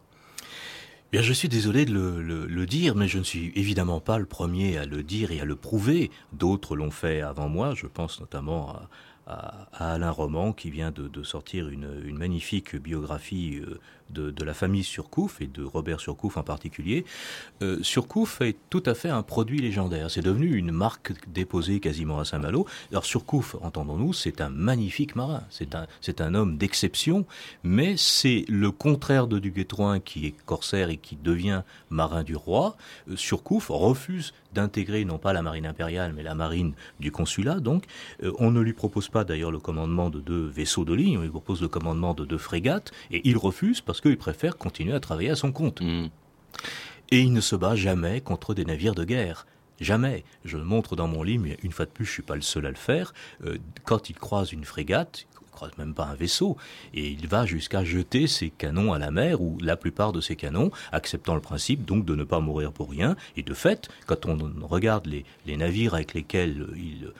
Bien, 1.13 1.21
je 1.21 1.31
suis 1.31 1.47
désolé 1.47 1.85
de 1.85 1.93
le, 1.93 2.65
dire, 2.65 2.95
mais 2.95 3.07
je 3.07 3.19
ne 3.19 3.23
suis 3.23 3.51
évidemment 3.53 3.99
pas 3.99 4.17
le 4.17 4.25
premier 4.25 4.79
à 4.79 4.87
le 4.87 5.03
dire 5.03 5.31
et 5.31 5.39
à 5.41 5.45
le 5.45 5.55
prouver. 5.55 6.09
D'autres 6.31 6.75
l'ont 6.75 6.89
fait 6.89 7.21
avant 7.21 7.47
moi. 7.47 7.75
Je 7.75 7.85
pense 7.85 8.19
notamment 8.19 8.79
à, 9.27 9.67
Alain 9.73 10.09
Roman 10.09 10.53
qui 10.53 10.71
vient 10.71 10.89
de, 10.89 11.21
sortir 11.21 11.69
une, 11.69 12.01
une, 12.03 12.17
magnifique 12.17 12.75
biographie 12.75 13.61
euh, 13.63 13.79
de, 14.13 14.43
la 14.43 14.53
famille 14.53 14.83
Surcouf 14.83 15.41
et 15.41 15.47
de 15.47 15.63
Robert 15.63 15.99
Surcouf 15.99 16.37
en 16.37 16.43
particulier. 16.43 17.05
Euh, 17.61 17.79
Surcouf 17.81 18.41
est 18.41 18.57
tout 18.69 18.83
à 18.85 18.93
fait 18.93 19.09
un 19.09 19.23
produit 19.23 19.59
légendaire. 19.59 20.11
C'est 20.11 20.21
devenu 20.21 20.55
une 20.55 20.71
marque 20.71 21.13
déposée 21.27 21.79
quasiment 21.79 22.19
à 22.19 22.25
Saint-Malo. 22.25 22.65
Alors 22.91 23.05
Surcouf, 23.05 23.55
entendons-nous, 23.61 24.13
c'est 24.13 24.41
un 24.41 24.49
magnifique 24.49 25.15
marin. 25.15 25.43
C'est 25.49 25.75
un, 25.75 25.87
un 26.19 26.35
homme 26.35 26.57
d'exception, 26.57 27.25
mais 27.63 27.95
c'est 27.97 28.45
le 28.47 28.71
contraire 28.71 29.27
de 29.27 29.39
Duguay-Trouin 29.39 29.99
qui 29.99 30.27
est 30.27 30.35
corsaire 30.45 30.89
et 30.89 30.97
qui 30.97 31.15
devient 31.15 31.63
marin 31.89 32.23
du 32.23 32.35
roi. 32.35 32.75
Euh, 33.09 33.15
Surcouf 33.15 33.67
refuse 33.69 34.33
d'intégrer 34.53 35.05
non 35.05 35.17
pas 35.17 35.33
la 35.33 35.41
marine 35.41 35.65
impériale, 35.65 36.13
mais 36.15 36.23
la 36.23 36.35
marine 36.35 36.73
du 36.99 37.11
consulat. 37.11 37.59
Donc, 37.59 37.85
euh, 38.23 38.31
on 38.39 38.51
ne 38.51 38.61
lui 38.61 38.73
propose 38.73 39.09
pas 39.09 39.23
d'ailleurs 39.23 39.51
le 39.51 39.59
commandement 39.59 40.09
de 40.09 40.19
deux 40.19 40.45
vaisseaux 40.45 40.85
de 40.85 40.93
ligne, 40.93 41.17
on 41.17 41.21
lui 41.21 41.29
propose 41.29 41.61
le 41.61 41.67
commandement 41.67 42.13
de 42.13 42.25
deux 42.25 42.37
frégates, 42.37 42.91
et 43.11 43.21
il 43.27 43.37
refuse 43.37 43.81
parce 43.81 44.01
qu'il 44.03 44.17
préfère 44.17 44.57
continuer 44.57 44.93
à 44.93 44.99
travailler 44.99 45.29
à 45.29 45.35
son 45.35 45.51
compte. 45.51 45.81
Mmh. 45.81 46.09
Et 47.11 47.21
il 47.21 47.33
ne 47.33 47.41
se 47.41 47.55
bat 47.55 47.75
jamais 47.75 48.21
contre 48.21 48.53
des 48.53 48.65
navires 48.65 48.95
de 48.95 49.05
guerre. 49.05 49.47
Jamais. 49.79 50.23
Je 50.45 50.57
le 50.57 50.63
montre 50.63 50.95
dans 50.95 51.07
mon 51.07 51.23
livre, 51.23 51.43
mais 51.47 51.57
une 51.63 51.71
fois 51.71 51.85
de 51.85 51.91
plus, 51.91 52.05
je 52.05 52.11
suis 52.11 52.21
pas 52.21 52.35
le 52.35 52.41
seul 52.41 52.65
à 52.65 52.69
le 52.69 52.75
faire. 52.75 53.13
Euh, 53.43 53.57
quand 53.83 54.09
il 54.09 54.15
croise 54.15 54.51
une 54.51 54.65
frégate, 54.65 55.25
il 55.41 55.51
croise 55.51 55.71
même 55.77 55.93
pas 55.93 56.05
un 56.05 56.15
vaisseau, 56.15 56.57
et 56.93 57.09
il 57.09 57.27
va 57.27 57.45
jusqu'à 57.45 57.83
jeter 57.83 58.27
ses 58.27 58.49
canons 58.49 58.93
à 58.93 58.99
la 58.99 59.11
mer, 59.11 59.41
ou 59.41 59.57
la 59.61 59.77
plupart 59.77 60.11
de 60.11 60.21
ses 60.21 60.35
canons, 60.35 60.71
acceptant 60.91 61.35
le 61.35 61.41
principe 61.41 61.85
donc 61.85 62.05
de 62.05 62.15
ne 62.15 62.23
pas 62.23 62.39
mourir 62.39 62.71
pour 62.71 62.89
rien. 62.89 63.15
Et 63.35 63.43
de 63.43 63.53
fait, 63.53 63.89
quand 64.05 64.25
on 64.25 64.37
regarde 64.61 65.07
les, 65.07 65.25
les 65.45 65.57
navires 65.57 65.95
avec 65.95 66.13
lesquels 66.13 66.67
il, 66.75 67.11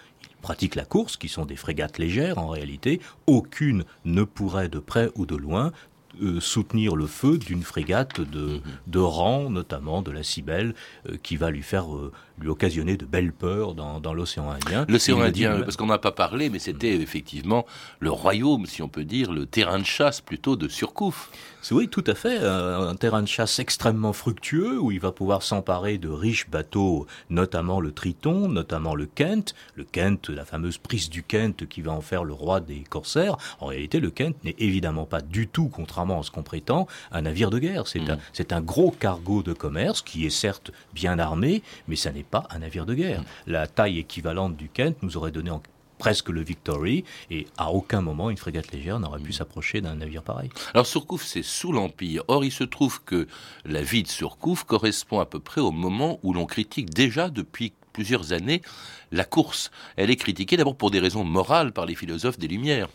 pratiquent 0.43 0.75
la 0.75 0.85
course, 0.85 1.17
qui 1.17 1.29
sont 1.29 1.45
des 1.45 1.55
frégates 1.55 1.97
légères 1.97 2.37
en 2.37 2.49
réalité, 2.49 2.99
aucune 3.25 3.85
ne 4.05 4.23
pourrait 4.23 4.69
de 4.69 4.77
près 4.77 5.09
ou 5.15 5.25
de 5.25 5.35
loin 5.35 5.71
euh, 6.21 6.39
soutenir 6.39 6.95
le 6.95 7.07
feu 7.07 7.37
d'une 7.37 7.63
frégate 7.63 8.21
de, 8.21 8.61
de 8.87 8.99
rang, 8.99 9.49
notamment 9.49 10.01
de 10.01 10.11
la 10.11 10.23
Cybelle, 10.23 10.75
euh, 11.09 11.17
qui 11.21 11.37
va 11.37 11.49
lui 11.49 11.63
faire 11.63 11.93
euh, 11.93 12.11
lui 12.39 12.49
occasionner 12.49 12.97
de 12.97 13.05
belles 13.05 13.33
peurs 13.33 13.73
dans, 13.73 13.99
dans 13.99 14.13
l'océan 14.13 14.49
Indien. 14.49 14.85
L'océan 14.89 15.21
Indien, 15.21 15.57
dit, 15.57 15.63
parce 15.63 15.77
qu'on 15.77 15.87
n'a 15.87 15.97
pas 15.97 16.11
parlé, 16.11 16.49
mais 16.49 16.59
c'était 16.59 16.95
effectivement 16.95 17.65
le 17.99 18.11
royaume, 18.11 18.65
si 18.65 18.81
on 18.81 18.89
peut 18.89 19.05
dire, 19.05 19.31
le 19.31 19.45
terrain 19.45 19.79
de 19.79 19.85
chasse 19.85 20.21
plutôt 20.21 20.55
de 20.55 20.67
Surcouf. 20.67 21.31
Oui, 21.71 21.87
tout 21.87 22.03
à 22.07 22.15
fait. 22.15 22.39
Un, 22.39 22.89
un, 22.89 22.95
terrain 22.95 23.21
de 23.21 23.27
chasse 23.27 23.59
extrêmement 23.59 24.13
fructueux 24.13 24.79
où 24.79 24.91
il 24.91 24.99
va 24.99 25.11
pouvoir 25.11 25.43
s'emparer 25.43 25.97
de 25.97 26.09
riches 26.09 26.49
bateaux, 26.49 27.07
notamment 27.29 27.79
le 27.79 27.91
Triton, 27.91 28.47
notamment 28.49 28.95
le 28.95 29.05
Kent. 29.05 29.55
Le 29.75 29.83
Kent, 29.83 30.29
la 30.29 30.45
fameuse 30.45 30.77
prise 30.77 31.09
du 31.09 31.23
Kent 31.23 31.67
qui 31.67 31.81
va 31.81 31.91
en 31.91 32.01
faire 32.01 32.23
le 32.23 32.33
roi 32.33 32.59
des 32.59 32.83
corsaires. 32.89 33.37
En 33.59 33.67
réalité, 33.67 33.99
le 33.99 34.11
Kent 34.11 34.35
n'est 34.43 34.55
évidemment 34.59 35.05
pas 35.05 35.21
du 35.21 35.47
tout, 35.47 35.69
contrairement 35.69 36.19
à 36.19 36.23
ce 36.23 36.31
qu'on 36.31 36.43
prétend, 36.43 36.87
un 37.11 37.21
navire 37.21 37.49
de 37.49 37.59
guerre. 37.59 37.87
C'est 37.87 37.99
mmh. 37.99 38.17
un, 38.51 38.55
un 38.55 38.61
gros 38.61 38.91
cargo 38.91 39.43
de 39.43 39.53
commerce 39.53 40.01
qui 40.01 40.25
est 40.25 40.29
certes 40.29 40.71
bien 40.93 41.17
armé, 41.17 41.63
mais 41.87 41.95
ça 41.95 42.11
n'est 42.11 42.23
pas 42.23 42.47
un 42.49 42.59
navire 42.59 42.85
de 42.85 42.93
guerre. 42.93 43.21
Mmh. 43.21 43.25
La 43.47 43.67
taille 43.67 43.99
équivalente 43.99 44.57
du 44.57 44.69
Kent 44.69 44.97
nous 45.01 45.17
aurait 45.17 45.31
donné 45.31 45.49
en 45.49 45.61
presque 46.03 46.27
le 46.27 46.41
Victory, 46.41 47.05
et 47.31 47.47
à 47.57 47.71
aucun 47.71 48.01
moment 48.01 48.29
une 48.29 48.35
frégate 48.35 48.73
légère 48.73 48.99
n'aurait 48.99 49.21
pu 49.21 49.31
s'approcher 49.31 49.79
d'un 49.79 49.95
navire 49.95 50.21
pareil. 50.21 50.49
Alors 50.73 50.85
Surcouf, 50.85 51.23
c'est 51.23 51.43
sous 51.43 51.71
l'Empire. 51.71 52.25
Or, 52.27 52.43
il 52.43 52.51
se 52.51 52.65
trouve 52.65 53.01
que 53.05 53.25
la 53.63 53.81
vie 53.81 54.03
de 54.03 54.09
Surcouf 54.09 54.65
correspond 54.65 55.21
à 55.21 55.25
peu 55.25 55.39
près 55.39 55.61
au 55.61 55.71
moment 55.71 56.19
où 56.21 56.33
l'on 56.33 56.45
critique 56.45 56.89
déjà 56.89 57.29
depuis 57.29 57.71
plusieurs 57.93 58.33
années 58.33 58.61
la 59.13 59.23
course. 59.23 59.71
Elle 59.95 60.09
est 60.09 60.17
critiquée 60.17 60.57
d'abord 60.57 60.75
pour 60.75 60.91
des 60.91 60.99
raisons 60.99 61.23
morales 61.23 61.71
par 61.71 61.85
les 61.85 61.95
philosophes 61.95 62.37
des 62.37 62.49
Lumières. 62.49 62.89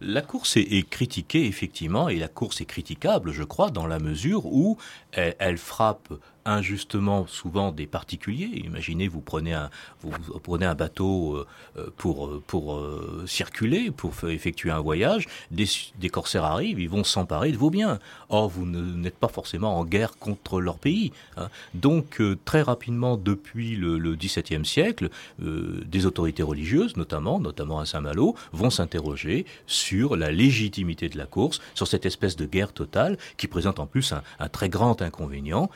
La 0.00 0.20
course 0.20 0.56
est, 0.56 0.90
critiquée 0.90 1.46
effectivement, 1.46 2.08
et 2.08 2.16
la 2.16 2.26
course 2.26 2.60
est 2.60 2.64
critiquable, 2.64 3.30
je 3.30 3.44
crois, 3.44 3.70
dans 3.70 3.86
la 3.86 4.00
mesure 4.00 4.46
où 4.46 4.78
elle, 5.12 5.36
elle 5.38 5.58
frappe 5.58 6.12
injustement 6.44 7.26
souvent 7.26 7.72
des 7.72 7.86
particuliers. 7.86 8.62
Imaginez, 8.64 9.08
vous 9.08 9.20
prenez 9.20 9.54
un, 9.54 9.70
vous, 10.00 10.10
prenez 10.42 10.66
un 10.66 10.74
bateau 10.74 11.36
euh, 11.76 11.90
pour, 11.96 12.40
pour 12.46 12.74
euh, 12.74 13.24
circuler, 13.26 13.90
pour 13.90 14.12
effectuer 14.28 14.70
un 14.70 14.80
voyage, 14.80 15.26
des, 15.50 15.66
des 15.98 16.08
corsaires 16.08 16.44
arrivent, 16.44 16.80
ils 16.80 16.88
vont 16.88 17.04
s'emparer 17.04 17.52
de 17.52 17.56
vos 17.56 17.70
biens. 17.70 17.98
Or, 18.28 18.48
vous 18.48 18.66
n'êtes 18.66 19.16
pas 19.16 19.28
forcément 19.28 19.78
en 19.78 19.84
guerre 19.84 20.18
contre 20.18 20.60
leur 20.60 20.78
pays. 20.78 21.12
Hein. 21.36 21.48
Donc, 21.74 22.20
euh, 22.20 22.38
très 22.44 22.62
rapidement, 22.62 23.16
depuis 23.16 23.76
le, 23.76 23.98
le 23.98 24.14
XVIIe 24.16 24.64
siècle, 24.64 25.10
euh, 25.42 25.82
des 25.86 26.06
autorités 26.06 26.42
religieuses, 26.42 26.96
notamment, 26.96 27.40
notamment 27.40 27.78
à 27.78 27.86
Saint-Malo, 27.86 28.34
vont 28.52 28.70
s'interroger 28.70 29.46
sur 29.66 30.16
la 30.16 30.30
légitimité 30.30 31.08
de 31.08 31.18
la 31.18 31.26
course, 31.26 31.60
sur 31.74 31.86
cette 31.86 32.06
espèce 32.06 32.36
de 32.36 32.46
guerre 32.46 32.72
totale 32.72 33.18
qui 33.36 33.46
présente 33.46 33.78
en 33.78 33.86
plus 33.86 34.12
un, 34.12 34.22
un 34.38 34.48
très 34.48 34.68
grand 34.68 35.02
inconvénient. 35.02 35.70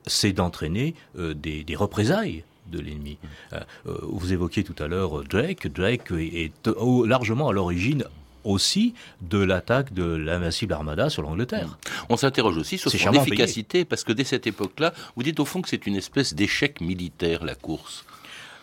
Euh, 0.00 0.10
c'est 0.10 0.32
d'entraîner 0.32 0.94
euh, 1.18 1.34
des, 1.34 1.64
des, 1.64 1.76
représailles 1.76 2.44
de 2.70 2.80
l'ennemi. 2.80 3.18
Euh, 3.52 3.60
vous 4.02 4.32
évoquiez 4.32 4.64
tout 4.64 4.80
à 4.82 4.86
l'heure 4.86 5.24
Drake. 5.24 5.66
Drake 5.68 6.10
est, 6.12 6.44
est 6.44 6.68
largement 7.06 7.48
à 7.48 7.52
l'origine 7.52 8.04
aussi 8.44 8.94
de 9.20 9.38
l'attaque 9.38 9.92
de 9.92 10.04
l'invincible 10.04 10.72
armada 10.72 11.10
sur 11.10 11.22
l'Angleterre. 11.22 11.78
On 12.08 12.16
s'interroge 12.16 12.56
aussi 12.56 12.78
sur 12.78 12.90
son 12.90 13.12
efficacité, 13.12 13.78
payé. 13.78 13.84
parce 13.84 14.04
que 14.04 14.12
dès 14.12 14.24
cette 14.24 14.46
époque-là, 14.46 14.94
vous 15.16 15.22
dites 15.22 15.40
au 15.40 15.44
fond 15.44 15.60
que 15.60 15.68
c'est 15.68 15.86
une 15.86 15.96
espèce 15.96 16.34
d'échec 16.34 16.80
militaire, 16.80 17.44
la 17.44 17.54
course. 17.54 18.04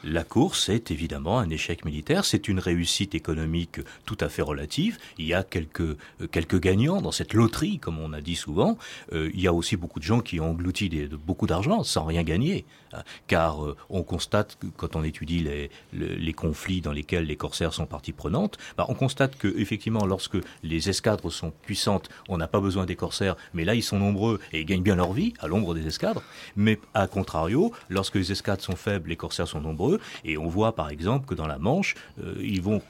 La 0.04 0.24
course 0.24 0.70
est 0.70 0.92
évidemment 0.92 1.40
un 1.40 1.50
échec 1.50 1.84
militaire, 1.84 2.24
c'est 2.24 2.48
une 2.48 2.60
réussite 2.60 3.16
économique 3.16 3.80
tout 4.06 4.18
à 4.20 4.30
fait 4.30 4.44
relative. 4.44 5.00
Il 5.18 5.26
y 5.26 5.34
a 5.34 5.44
quelques, 5.44 5.82
euh, 5.82 5.98
quelques 6.32 6.60
gagnants 6.60 7.02
dans 7.02 7.12
cette 7.12 7.34
loterie, 7.34 7.80
comme 7.80 8.00
on 8.00 8.14
a 8.14 8.22
dit 8.22 8.36
souvent. 8.36 8.78
Euh, 9.14 9.32
il 9.34 9.42
y 9.42 9.48
a 9.48 9.54
aussi 9.54 9.76
beaucoup 9.76 10.00
de 10.00 10.04
gens 10.06 10.20
qui 10.20 10.40
ont 10.40 10.52
englouti 10.52 10.90
de, 10.90 11.16
beaucoup 11.16 11.48
d'argent 11.48 11.84
sans 11.84 12.06
rien 12.06 12.22
gagner. 12.22 12.66
Hein, 12.94 13.02
car 13.26 13.66
euh, 13.66 13.76
on 13.90 14.04
constate 14.04 14.58
quand 14.78 14.96
on 14.96 15.04
étudie 15.04 15.40
les, 15.40 15.72
les, 15.94 16.16
les, 16.16 16.34
conflits 16.34 16.80
dans 16.80 16.94
lesquels 16.94 17.26
les 17.26 17.36
corsaires 17.36 17.74
sont 17.74 17.86
partie 17.86 18.14
prenante, 18.14 18.58
bah, 18.78 18.86
on 18.88 18.94
constate 18.94 19.36
que 19.38 19.48
effectivement 19.58 20.06
lorsque 20.06 20.38
les 20.64 20.90
escadres 20.90 21.32
sont 21.32 21.52
puissantes, 21.64 22.08
on 22.30 22.38
n'a 22.38 22.48
pas 22.48 22.62
besoin 22.62 22.86
des 22.86 22.96
corsaires, 22.96 23.36
mais 23.54 23.66
là 23.66 23.76
ils 23.76 23.84
sont 23.84 24.00
nombreux 24.00 24.40
et 24.54 24.62
ils 24.62 24.66
gagnent 24.66 24.84
bien 24.84 24.96
leur 24.96 25.12
vie 25.12 25.34
à 25.40 25.48
l'ombre 25.48 25.74
des 25.74 25.86
escadres. 25.88 26.24
Mais 26.56 26.80
à 26.94 27.08
contrario, 27.08 27.74
lorsque 27.90 28.16
les 28.16 28.32
escadres 28.32 28.64
sont 28.64 28.76
faibles, 28.76 29.10
les 29.10 29.18
corsaires 29.18 29.48
sont 29.48 29.60
nombreux 29.60 29.87
Et 30.24 30.38
on 30.38 30.48
voit 30.48 30.76
par 30.76 30.90
exemple 30.90 31.26
que 31.26 31.36
dans 31.36 31.48
la 31.48 31.58
Manche, 31.58 31.96
ils 32.40 32.62
vont 32.62 32.82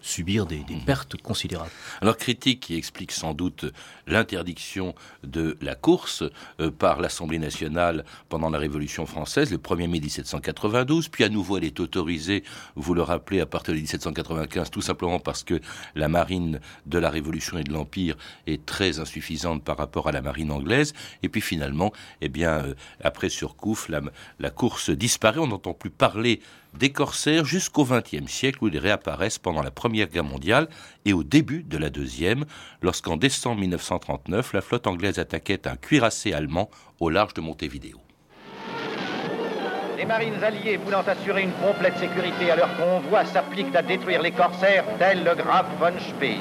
subir 0.00 0.46
des, 0.46 0.58
des, 0.58 0.76
pertes 0.76 1.16
considérables. 1.20 1.70
Alors 2.00 2.16
critique 2.16 2.60
qui 2.60 2.76
explique 2.76 3.12
sans 3.12 3.34
doute 3.34 3.66
l'interdiction 4.06 4.94
de 5.24 5.56
la 5.60 5.74
course 5.74 6.22
euh, 6.60 6.70
par 6.70 7.00
l'Assemblée 7.00 7.38
nationale 7.38 8.04
pendant 8.28 8.50
la 8.50 8.58
Révolution 8.58 9.06
française, 9.06 9.50
le 9.50 9.58
1er 9.58 9.88
mai 9.88 10.00
1792, 10.00 11.08
puis 11.08 11.24
à 11.24 11.28
nouveau 11.28 11.56
elle 11.56 11.64
est 11.64 11.80
autorisée, 11.80 12.44
vous 12.74 12.94
le 12.94 13.02
rappelez, 13.02 13.40
à 13.40 13.46
partir 13.46 13.74
de 13.74 13.78
1795, 13.78 14.70
tout 14.70 14.82
simplement 14.82 15.18
parce 15.18 15.42
que 15.42 15.60
la 15.94 16.08
marine 16.08 16.60
de 16.86 16.98
la 16.98 17.10
Révolution 17.10 17.58
et 17.58 17.64
de 17.64 17.72
l'Empire 17.72 18.16
est 18.46 18.64
très 18.64 19.00
insuffisante 19.00 19.64
par 19.64 19.76
rapport 19.76 20.08
à 20.08 20.12
la 20.12 20.22
marine 20.22 20.50
anglaise, 20.50 20.92
et 21.22 21.28
puis 21.28 21.40
finalement, 21.40 21.92
eh 22.20 22.28
bien, 22.28 22.64
euh, 22.64 22.74
après 23.02 23.28
Surcouf, 23.28 23.88
la, 23.88 24.00
la 24.38 24.50
course 24.50 24.90
disparaît, 24.90 25.38
on 25.38 25.48
n'entend 25.48 25.74
plus 25.74 25.90
parler 25.90 26.40
des 26.76 26.90
corsaires 26.90 27.44
jusqu'au 27.44 27.84
XXe 27.84 28.30
siècle 28.30 28.58
où 28.62 28.68
ils 28.68 28.78
réapparaissent 28.78 29.38
pendant 29.38 29.62
la 29.62 29.70
Première 29.70 30.08
Guerre 30.08 30.24
mondiale 30.24 30.68
et 31.04 31.12
au 31.12 31.24
début 31.24 31.62
de 31.62 31.78
la 31.78 31.90
Deuxième, 31.90 32.44
lorsqu'en 32.82 33.16
décembre 33.16 33.60
1939, 33.60 34.52
la 34.52 34.60
flotte 34.60 34.86
anglaise 34.86 35.18
attaquait 35.18 35.66
un 35.66 35.76
cuirassé 35.76 36.32
allemand 36.32 36.70
au 37.00 37.10
large 37.10 37.34
de 37.34 37.40
Montevideo. 37.40 37.98
Les 39.96 40.04
marines 40.04 40.42
alliées 40.44 40.76
voulant 40.76 41.02
assurer 41.06 41.42
une 41.42 41.52
complète 41.52 41.96
sécurité 41.96 42.50
à 42.50 42.56
leur 42.56 42.76
convoi 42.76 43.24
s'appliquent 43.24 43.74
à 43.74 43.80
détruire 43.82 44.20
les 44.20 44.32
corsaires 44.32 44.84
tel 44.98 45.24
le 45.24 45.34
Graf 45.34 45.66
von 45.80 45.98
Spee. 45.98 46.40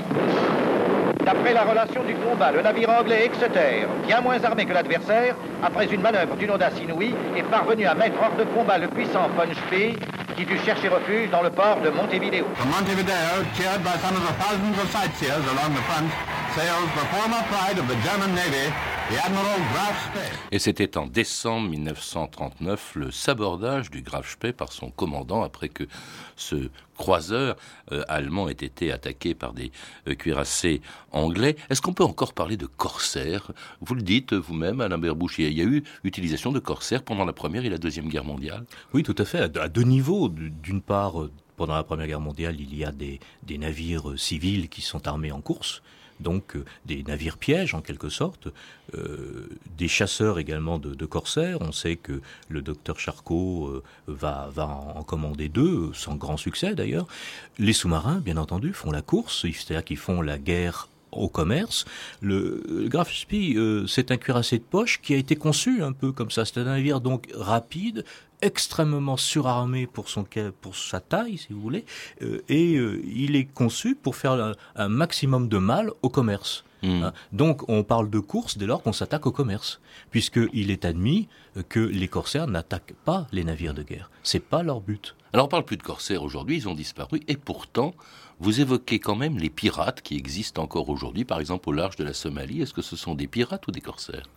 D'après 1.25 1.53
la 1.53 1.63
relation 1.63 2.03
du 2.03 2.13
combat, 2.13 2.51
le 2.51 2.61
navire 2.61 2.89
anglais 2.89 3.25
Exeter, 3.25 3.87
bien 4.05 4.21
moins 4.21 4.43
armé 4.43 4.65
que 4.65 4.73
l'adversaire, 4.73 5.35
après 5.63 5.87
une 5.87 6.01
manœuvre 6.01 6.35
d'une 6.35 6.51
audace 6.51 6.79
inouïe, 6.79 7.15
est 7.35 7.43
parvenu 7.43 7.85
à 7.85 7.95
mettre 7.95 8.21
hors 8.21 8.35
de 8.37 8.43
combat 8.43 8.77
le 8.77 8.87
puissant 8.89 9.27
von 9.29 9.51
Spee, 9.65 9.95
chercher 10.65 10.89
refuge 10.89 11.29
dans 11.29 11.41
le 11.41 11.49
port 11.49 11.81
de 11.81 11.89
Montevideo. 11.89 12.45
From 12.55 12.69
Montevideo, 12.69 13.45
cheered 13.55 13.83
by 13.83 13.95
some 14.03 14.15
of 14.15 14.23
the 14.27 14.33
thousands 14.33 14.77
of 14.77 14.89
sightseers 14.91 15.43
along 15.53 15.73
the 15.73 15.81
front, 15.87 16.11
sails 16.55 16.89
the 16.95 17.05
former 17.15 17.41
pride 17.47 17.77
of 17.79 17.87
the 17.87 17.95
German 18.03 18.35
Navy, 18.35 18.67
Et 20.51 20.57
c'était 20.57 20.97
en 20.97 21.05
décembre 21.05 21.69
1939 21.69 22.95
le 22.95 23.11
sabordage 23.11 23.91
du 23.91 24.01
Graf 24.01 24.31
Spee 24.31 24.51
par 24.51 24.71
son 24.71 24.89
commandant 24.89 25.43
après 25.43 25.69
que 25.69 25.83
ce 26.35 26.69
croiseur 26.97 27.55
euh, 27.91 28.03
allemand 28.07 28.49
ait 28.49 28.53
été 28.53 28.91
attaqué 28.91 29.35
par 29.35 29.53
des 29.53 29.71
euh, 30.07 30.15
cuirassés 30.15 30.81
anglais. 31.11 31.55
Est-ce 31.69 31.83
qu'on 31.83 31.93
peut 31.93 32.03
encore 32.03 32.33
parler 32.33 32.57
de 32.57 32.65
corsaires? 32.65 33.51
Vous 33.81 33.93
le 33.93 34.01
dites 34.01 34.33
vous-même, 34.33 34.81
Alain 34.81 34.97
Berbouche, 34.97 35.37
il 35.37 35.53
y 35.53 35.61
a 35.61 35.65
eu 35.65 35.83
utilisation 36.03 36.51
de 36.51 36.59
corsaires 36.59 37.03
pendant 37.03 37.25
la 37.25 37.33
Première 37.33 37.63
et 37.63 37.69
la 37.69 37.77
Deuxième 37.77 38.07
Guerre 38.07 38.25
mondiale? 38.25 38.65
Oui, 38.93 39.03
tout 39.03 39.15
à 39.19 39.25
fait, 39.25 39.55
à 39.57 39.69
deux 39.69 39.83
niveaux. 39.83 40.29
D'une 40.29 40.81
part, 40.81 41.21
euh, 41.21 41.31
pendant 41.57 41.75
la 41.75 41.83
Première 41.83 42.07
Guerre 42.07 42.21
mondiale, 42.21 42.55
il 42.59 42.75
y 42.75 42.83
a 42.83 42.91
des 42.91 43.19
navires 43.57 44.17
civils 44.17 44.67
qui 44.67 44.81
sont 44.81 45.07
armés 45.07 45.31
en 45.31 45.41
course 45.41 45.83
donc 46.19 46.55
euh, 46.55 46.65
des 46.85 47.03
navires 47.03 47.37
pièges 47.37 47.73
en 47.73 47.81
quelque 47.81 48.09
sorte, 48.09 48.47
euh, 48.93 49.49
des 49.77 49.87
chasseurs 49.87 50.39
également 50.39 50.79
de, 50.79 51.05
corsaires. 51.05 51.59
On 51.61 51.71
sait 51.71 51.95
que 51.95 52.21
le 52.49 52.61
docteur 52.61 52.99
Charcot 52.99 53.67
euh, 53.67 53.83
va, 54.07 54.49
va 54.53 54.65
en 54.65 55.03
commander 55.03 55.49
deux, 55.49 55.91
sans 55.93 56.15
grand 56.15 56.37
succès 56.37 56.75
d'ailleurs. 56.75 57.07
Les 57.59 57.73
sous-marins, 57.73 58.19
bien 58.19 58.37
entendu, 58.37 58.73
font 58.73 58.91
la 58.91 59.01
course, 59.01 59.41
c'est-à-dire 59.41 59.83
qu'ils 59.83 59.97
font 59.97 60.21
la 60.21 60.37
guerre 60.37 60.87
au 61.17 61.29
commerce. 61.29 61.85
Le, 62.21 62.87
Graf 62.87 63.13
Spee, 63.13 63.55
euh, 63.55 63.87
c'est 63.87 64.11
un 64.11 64.17
cuirassé 64.17 64.57
de 64.57 64.63
poche 64.63 65.01
qui 65.01 65.13
a 65.13 65.17
été 65.17 65.35
conçu 65.35 65.81
un 65.81 65.93
peu 65.93 66.11
comme 66.11 66.31
ça. 66.31 66.45
C'est 66.45 66.59
un 66.59 66.65
navire 66.65 67.01
donc 67.01 67.27
rapide, 67.33 68.03
extrêmement 68.41 69.17
surarmé 69.17 69.87
pour 69.87 70.09
son 70.09 70.25
pour 70.61 70.75
sa 70.75 70.99
taille, 70.99 71.37
si 71.37 71.53
vous 71.53 71.61
voulez, 71.61 71.85
euh, 72.21 72.41
et 72.49 72.75
euh, 72.75 73.01
il 73.05 73.35
est 73.35 73.45
conçu 73.45 73.95
pour 73.95 74.15
faire 74.15 74.53
un 74.75 74.89
maximum 74.89 75.47
de 75.47 75.57
mal 75.57 75.91
au 76.01 76.09
commerce. 76.09 76.64
Mmh. 76.83 77.03
Hein 77.03 77.13
Donc 77.31 77.67
on 77.69 77.83
parle 77.83 78.09
de 78.09 78.19
course 78.19 78.57
dès 78.57 78.65
lors 78.65 78.81
qu'on 78.83 78.93
s'attaque 78.93 79.25
au 79.25 79.31
commerce, 79.31 79.79
puisqu'il 80.11 80.71
est 80.71 80.85
admis 80.85 81.27
que 81.69 81.79
les 81.79 82.07
corsaires 82.07 82.47
n'attaquent 82.47 82.95
pas 83.05 83.27
les 83.31 83.43
navires 83.43 83.73
de 83.73 83.83
guerre. 83.83 84.09
C'est 84.23 84.39
pas 84.39 84.63
leur 84.63 84.81
but. 84.81 85.15
Alors 85.33 85.47
on 85.47 85.49
parle 85.49 85.65
plus 85.65 85.77
de 85.77 85.83
corsaires 85.83 86.23
aujourd'hui, 86.23 86.57
ils 86.57 86.67
ont 86.67 86.75
disparu, 86.75 87.21
et 87.27 87.37
pourtant 87.37 87.93
vous 88.39 88.59
évoquez 88.59 88.99
quand 88.99 89.15
même 89.15 89.37
les 89.37 89.49
pirates 89.49 90.01
qui 90.01 90.15
existent 90.15 90.61
encore 90.61 90.89
aujourd'hui, 90.89 91.23
par 91.23 91.39
exemple 91.39 91.69
au 91.69 91.71
large 91.71 91.95
de 91.95 92.03
la 92.03 92.13
Somalie. 92.13 92.61
Est-ce 92.61 92.73
que 92.73 92.81
ce 92.81 92.95
sont 92.95 93.15
des 93.15 93.27
pirates 93.27 93.65
ou 93.67 93.71
des 93.71 93.81
corsaires? 93.81 94.27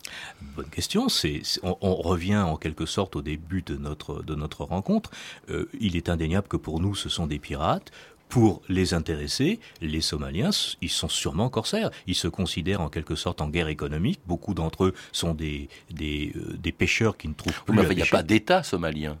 Bonne 0.55 0.69
question. 0.69 1.09
C'est, 1.09 1.41
on, 1.63 1.77
on, 1.81 1.95
revient 1.95 2.37
en 2.37 2.55
quelque 2.55 2.85
sorte 2.85 3.17
au 3.17 3.21
début 3.21 3.61
de 3.61 3.75
notre, 3.75 4.23
de 4.23 4.35
notre 4.35 4.63
rencontre. 4.63 5.11
Euh, 5.49 5.69
il 5.81 5.97
est 5.97 6.07
indéniable 6.07 6.47
que 6.47 6.57
pour 6.57 6.79
nous, 6.79 6.95
ce 6.95 7.09
sont 7.09 7.27
des 7.27 7.39
pirates 7.39 7.91
pour 8.29 8.61
les 8.69 8.93
intéressés, 8.93 9.59
les 9.81 10.01
Somaliens, 10.01 10.51
ils 10.81 10.89
sont 10.89 11.09
sûrement 11.09 11.49
corsaires. 11.49 11.89
Ils 12.07 12.15
se 12.15 12.27
considèrent 12.27 12.81
en 12.81 12.89
quelque 12.89 13.15
sorte 13.15 13.41
en 13.41 13.49
guerre 13.49 13.67
économique. 13.67 14.21
Beaucoup 14.27 14.53
d'entre 14.53 14.85
eux 14.85 14.93
sont 15.11 15.33
des, 15.33 15.67
des, 15.89 16.31
euh, 16.35 16.55
des 16.57 16.71
pêcheurs 16.71 17.17
qui 17.17 17.27
ne 17.27 17.33
trouvent 17.33 17.63
plus. 17.63 17.75
Mais 17.75 17.83
il 17.89 17.95
n'y 17.95 18.03
a 18.03 18.05
pas 18.05 18.23
d'État 18.23 18.61
somalien. 18.61 19.17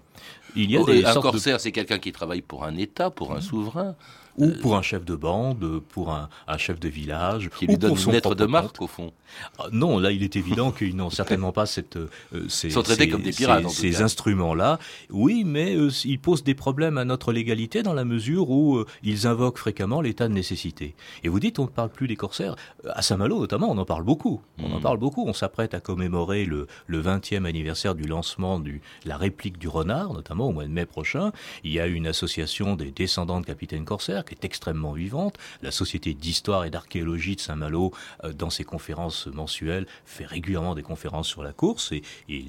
Il 0.55 0.71
y 0.71 0.77
a 0.77 0.81
Oh, 0.81 0.85
des 0.85 1.05
un 1.05 1.13
corsaire, 1.15 1.57
de... 1.57 1.61
c'est 1.61 1.71
quelqu'un 1.71 1.99
qui 1.99 2.11
travaille 2.11 2.41
pour 2.41 2.63
un 2.63 2.75
État, 2.75 3.09
pour 3.09 3.33
un 3.33 3.41
souverain. 3.41 3.95
ou 4.37 4.51
pour 4.61 4.77
un 4.77 4.81
chef 4.81 5.03
de 5.03 5.15
bande, 5.15 5.81
pour 5.89 6.11
un, 6.11 6.29
un 6.47 6.57
chef 6.57 6.79
de 6.79 6.87
village, 6.87 7.49
Qui 7.57 7.67
lui 7.67 7.75
ou 7.75 7.77
donne 7.77 7.95
pour 7.95 8.05
une 8.05 8.11
lettre 8.13 8.35
de 8.35 8.45
marque, 8.45 8.77
compte. 8.77 8.81
au 8.81 8.87
fond. 8.87 9.11
Ah, 9.59 9.65
non, 9.71 9.99
là, 9.99 10.11
il 10.11 10.23
est 10.23 10.35
évident 10.37 10.71
qu'ils 10.71 10.95
n'ont 10.95 11.09
certainement 11.11 11.51
pas 11.51 11.65
cette, 11.67 11.97
euh, 11.97 12.07
ces, 12.47 12.69
Ils 12.69 12.71
sont 12.71 12.81
traités 12.81 13.03
ces- 13.03 13.09
comme 13.09 13.21
des 13.21 13.31
pirates, 13.31 13.59
ces- 13.59 13.65
en 13.65 13.69
tout 13.69 13.75
ces 13.75 13.91
cas. 13.91 14.03
instruments-là. 14.05 14.79
Oui, 15.11 15.43
mais 15.45 15.75
euh, 15.75 15.89
ils 16.05 16.19
posent 16.19 16.43
des 16.43 16.55
problèmes 16.55 16.97
à 16.97 17.03
notre 17.05 17.31
légalité 17.33 17.83
dans 17.83 17.93
la 17.93 18.05
mesure 18.05 18.49
où 18.49 18.77
euh, 18.77 18.85
ils 19.03 19.27
invoquent 19.27 19.57
fréquemment 19.59 19.99
l'état 20.01 20.27
de 20.29 20.33
nécessité. 20.33 20.95
Et 21.23 21.29
vous 21.29 21.39
dites, 21.39 21.59
on 21.59 21.63
ne 21.63 21.67
parle 21.69 21.89
plus 21.89 22.07
des 22.07 22.15
corsaires. 22.15 22.55
Euh, 22.85 22.91
À 22.95 23.01
Saint-Malo, 23.01 23.39
notamment, 23.39 23.69
on 23.69 23.77
en 23.77 23.85
parle 23.85 24.03
beaucoup. 24.03 24.41
On 24.57 24.71
en 24.71 24.79
parle 24.79 24.97
beaucoup. 24.99 25.25
On 25.27 25.33
s'apprête 25.33 25.73
à 25.73 25.79
commémorer 25.81 26.45
le, 26.45 26.65
le 26.87 27.01
20e 27.01 27.45
anniversaire 27.45 27.93
du 27.93 28.07
lancement 28.07 28.59
de 28.59 28.71
la 29.05 29.17
réplique 29.17 29.57
du 29.59 29.67
renard, 29.67 30.13
notamment 30.13 30.38
au 30.47 30.51
mois 30.51 30.65
de 30.65 30.69
mai 30.69 30.85
prochain. 30.85 31.31
Il 31.63 31.71
y 31.71 31.79
a 31.79 31.87
une 31.87 32.07
association 32.07 32.75
des 32.75 32.91
descendants 32.91 33.41
de 33.41 33.45
capitaines 33.45 33.85
corsaires 33.85 34.25
qui 34.25 34.35
est 34.35 34.45
extrêmement 34.45 34.93
vivante. 34.93 35.37
La 35.61 35.71
Société 35.71 36.13
d'histoire 36.13 36.65
et 36.65 36.69
d'archéologie 36.69 37.35
de 37.35 37.41
Saint-Malo, 37.41 37.91
euh, 38.23 38.33
dans 38.33 38.49
ses 38.49 38.63
conférences 38.63 39.27
mensuelles, 39.27 39.87
fait 40.05 40.25
régulièrement 40.25 40.75
des 40.75 40.83
conférences 40.83 41.27
sur 41.27 41.43
la 41.43 41.53
course 41.53 41.91
et, 41.91 42.01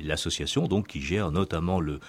l'association 0.04 0.66
donc 0.66 0.88
qui 0.88 1.00
gère 1.00 1.30
notamment 1.30 1.80
le 1.80 2.00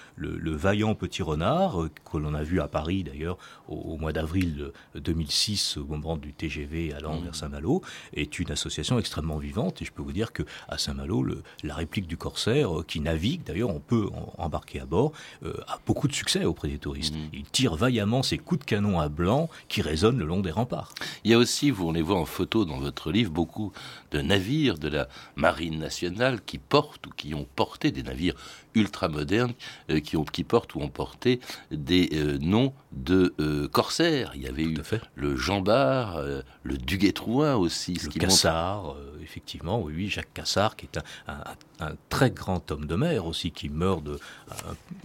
vaillant 0.56 0.96
petit 0.96 1.24
renard 1.24 1.82
euh, 1.82 1.90
que 2.12 2.18
l'on 2.18 2.34
a 2.34 2.44
vu 2.44 2.62
à 2.62 2.68
Paris 2.68 3.04
d'ailleurs 3.04 3.38
au, 3.72 3.94
au 3.94 3.98
mois 3.98 4.14
d'avril 4.14 4.72
euh, 4.96 5.00
2006 5.00 5.78
au 5.78 5.86
moment 5.86 6.18
du 6.18 6.34
TGV 6.34 6.94
allant 6.94 7.20
vers 7.20 7.36
Saint-Malo 7.36 7.82
est 8.14 8.40
une 8.40 8.52
association 8.52 9.00
extrêmement 9.00 9.38
vivante 9.38 9.82
et 9.82 9.86
je 9.86 9.92
peux 9.92 10.02
vous 10.02 10.12
dire 10.12 10.34
que 10.34 10.44
à 10.68 10.78
Saint-Malo 10.78 11.26
la 11.64 11.76
réplique 11.76 12.08
du 12.08 12.18
corsaire 12.18 12.80
euh, 12.80 12.84
qui 12.84 13.00
navigue 13.00 13.44
d'ailleurs 13.44 13.70
on 13.70 13.80
peut 13.80 14.08
en- 14.14 14.34
embarquer 14.44 14.80
à 14.80 14.86
bord 14.86 15.12
euh, 15.44 15.54
a 15.68 15.80
beaucoup 15.86 16.08
de 16.08 16.14
succès 16.14 16.46
auprès 16.46 16.68
des 16.68 16.78
touristes. 16.78 17.16
Il 17.34 17.46
tire 17.46 17.76
vaillamment 17.76 18.24
ses 18.24 18.38
coups 18.38 18.60
de 18.62 18.66
canon 18.66 19.00
à 19.00 19.10
blanc 19.10 19.50
qui 19.68 19.82
résonnent 19.82 20.18
le 20.20 20.26
long 20.26 20.42
des 20.42 20.52
remparts. 20.52 20.94
Il 21.24 21.32
y 21.32 21.34
a 21.34 21.38
aussi, 21.38 21.72
vous 21.72 21.88
on 21.88 21.92
les 21.92 22.02
voit 22.02 22.18
en 22.20 22.26
photo 22.26 22.66
dans 22.66 22.80
votre 22.80 23.12
livre, 23.12 23.32
beaucoup 23.32 23.72
de 24.12 24.22
navires 24.22 24.78
de 24.78 24.88
la 24.88 25.08
marine 25.36 25.80
nationale 25.80 26.42
qui 26.46 26.58
portent 26.58 27.08
ou 27.08 27.12
qui 27.12 27.34
ont 27.34 27.48
porté 27.56 27.92
des 27.92 28.04
navires 28.04 28.36
ultra 28.76 29.08
modernes 29.08 29.54
euh, 29.90 30.00
qui 30.00 30.18
ont 30.18 30.24
qui 30.26 30.44
portent 30.44 30.76
ou 30.76 30.82
ont 30.82 30.90
porté 30.90 31.40
des 31.72 32.10
euh, 32.14 32.38
noms 32.40 32.74
de 32.92 33.34
euh, 33.40 33.68
corsaires. 33.68 34.32
Il 34.36 34.42
y 34.42 34.48
avait 34.48 34.64
eu 34.64 34.76
le 35.16 35.36
Jean 35.36 35.62
Bart, 35.62 36.18
euh, 36.18 36.42
le 36.64 36.78
Duguay-Trouin 36.78 37.56
aussi. 37.56 37.96
Ce 37.98 38.06
Le 38.06 38.12
qui 38.12 38.20
Cassard, 38.20 38.96
effectivement, 39.24 39.82
oui, 39.82 39.94
oui, 39.96 40.08
Jacques 40.10 40.34
Cassard, 40.34 40.76
qui 40.76 40.86
est 40.86 40.98
un, 40.98 41.34
un- 41.34 41.44
un 41.88 41.96
très 42.10 42.30
grand 42.30 42.72
homme 42.72 42.86
de 42.86 42.96
mer 42.96 43.26
aussi, 43.26 43.50
qui 43.52 43.68
meurt 43.70 44.04
de, 44.04 44.20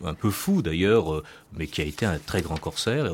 un, 0.04 0.08
un 0.08 0.14
peu 0.14 0.30
fou 0.30 0.60
d'ailleurs, 0.60 1.22
mais 1.54 1.66
qui 1.68 1.80
a 1.80 1.84
été 1.84 2.04
un 2.04 2.18
très 2.18 2.42
grand 2.42 2.58
corsaire, 2.58 3.10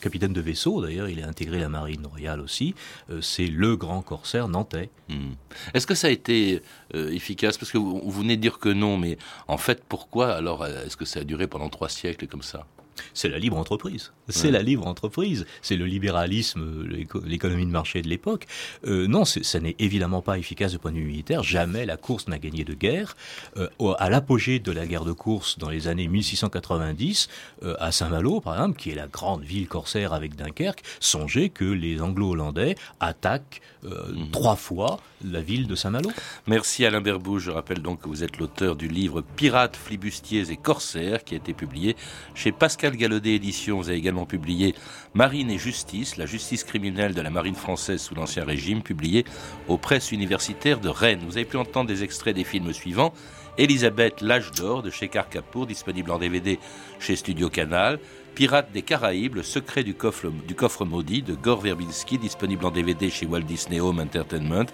capitaine 0.00 0.32
de 0.32 0.40
vaisseau 0.40 0.80
d'ailleurs, 0.80 1.08
il 1.10 1.22
a 1.22 1.28
intégré 1.28 1.58
la 1.60 1.68
marine 1.68 2.06
royale 2.06 2.40
aussi, 2.40 2.74
c'est 3.20 3.46
le 3.48 3.76
grand 3.76 4.00
corsaire 4.00 4.48
nantais. 4.48 4.88
Hmm. 5.10 5.32
Est-ce 5.74 5.86
que 5.86 5.94
ça 5.94 6.06
a 6.06 6.10
été 6.10 6.62
efficace 6.94 7.58
Parce 7.58 7.70
que 7.70 7.78
vous, 7.78 8.00
vous 8.00 8.10
venez 8.10 8.36
de 8.36 8.42
dire 8.42 8.58
que 8.58 8.68
non, 8.68 8.96
mais 8.96 9.18
en 9.48 9.58
fait, 9.58 9.82
pourquoi 9.88 10.32
alors 10.32 10.62
euh, 10.62 10.84
est-ce 10.84 10.96
que 10.96 11.04
ça 11.04 11.20
a 11.20 11.24
duré 11.24 11.46
pendant 11.46 11.68
trois 11.68 11.88
siècles 11.88 12.26
comme 12.26 12.42
ça? 12.42 12.66
C'est 13.14 13.28
la 13.28 13.38
libre 13.38 13.56
entreprise. 13.56 14.12
C'est 14.28 14.46
Ouais. 14.46 14.52
la 14.52 14.62
libre 14.62 14.86
entreprise. 14.86 15.46
C'est 15.62 15.76
le 15.76 15.84
libéralisme, 15.86 16.84
l'éco- 16.88 17.20
l'économie 17.24 17.66
de 17.66 17.70
marché 17.70 18.02
de 18.02 18.08
l'époque. 18.08 18.46
Euh, 18.86 19.06
non, 19.06 19.24
ça 19.24 19.60
n'est 19.60 19.76
évidemment 19.78 20.22
pas 20.22 20.38
efficace 20.38 20.72
du 20.72 20.78
point 20.78 20.92
de 20.92 20.96
vue 20.96 21.04
militaire. 21.04 21.42
Jamais 21.42 21.84
la 21.86 21.96
course 21.96 22.28
n'a 22.28 22.38
gagné 22.38 22.64
de 22.64 22.74
guerre. 22.74 23.16
Euh, 23.56 23.68
à 23.98 24.10
l'apogée 24.10 24.58
de 24.58 24.72
la 24.72 24.86
guerre 24.86 25.04
de 25.04 25.12
course 25.12 25.58
dans 25.58 25.68
les 25.70 25.88
années 25.88 26.08
1690, 26.08 27.28
euh, 27.62 27.74
à 27.78 27.92
Saint-Malo, 27.92 28.40
par 28.40 28.54
exemple, 28.54 28.78
qui 28.78 28.90
est 28.90 28.94
la 28.94 29.06
grande 29.06 29.42
ville 29.42 29.68
corsaire 29.68 30.12
avec 30.12 30.36
Dunkerque, 30.36 30.82
songez 31.00 31.48
que 31.50 31.64
les 31.64 32.00
Anglo-Hollandais 32.00 32.74
attaquent 33.00 33.60
euh, 33.84 34.12
trois 34.30 34.54
fois 34.56 35.00
la 35.24 35.40
ville 35.40 35.66
de 35.66 35.74
Saint-Malo. 35.74 36.10
Merci 36.46 36.84
Alain 36.84 37.00
Berbouche. 37.00 37.42
Je 37.44 37.50
rappelle 37.50 37.80
donc 37.82 38.02
que 38.02 38.08
vous 38.08 38.22
êtes 38.24 38.38
l'auteur 38.38 38.76
du 38.76 38.86
livre 38.88 39.22
Pirates, 39.36 39.76
flibustiers 39.76 40.50
et 40.50 40.56
corsaires 40.56 41.24
qui 41.24 41.34
a 41.34 41.36
été 41.36 41.52
publié 41.52 41.96
chez 42.34 42.52
Pascal 42.52 42.91
Pascal 42.92 43.08
Gallaudet 43.08 43.36
Éditions 43.36 43.88
a 43.88 43.92
également 43.94 44.26
publié 44.26 44.74
Marine 45.14 45.50
et 45.50 45.56
justice, 45.56 46.18
la 46.18 46.26
justice 46.26 46.62
criminelle 46.62 47.14
de 47.14 47.22
la 47.22 47.30
marine 47.30 47.54
française 47.54 48.02
sous 48.02 48.14
l'Ancien 48.14 48.44
Régime, 48.44 48.82
publié 48.82 49.24
aux 49.66 49.78
presses 49.78 50.12
universitaires 50.12 50.78
de 50.78 50.90
Rennes. 50.90 51.22
Vous 51.24 51.38
avez 51.38 51.46
pu 51.46 51.56
entendre 51.56 51.88
des 51.88 52.02
extraits 52.02 52.36
des 52.36 52.44
films 52.44 52.74
suivants. 52.74 53.14
Elisabeth, 53.56 54.20
l'âge 54.20 54.50
d'or 54.50 54.82
de 54.82 54.90
chez 54.90 55.08
Carcapour, 55.08 55.66
disponible 55.66 56.10
en 56.10 56.18
DVD 56.18 56.58
chez 57.00 57.16
Studio 57.16 57.48
Canal. 57.48 57.98
Pirates 58.34 58.72
des 58.72 58.80
Caraïbes, 58.80 59.34
le 59.34 59.42
secret 59.42 59.84
du 59.84 59.94
coffre, 59.94 60.84
maudit 60.86 61.20
de 61.20 61.34
Gore 61.34 61.60
Verbinski, 61.60 62.16
disponible 62.16 62.64
en 62.64 62.70
DVD 62.70 63.10
chez 63.10 63.26
Walt 63.26 63.42
Disney 63.42 63.78
Home 63.78 64.00
Entertainment. 64.00 64.64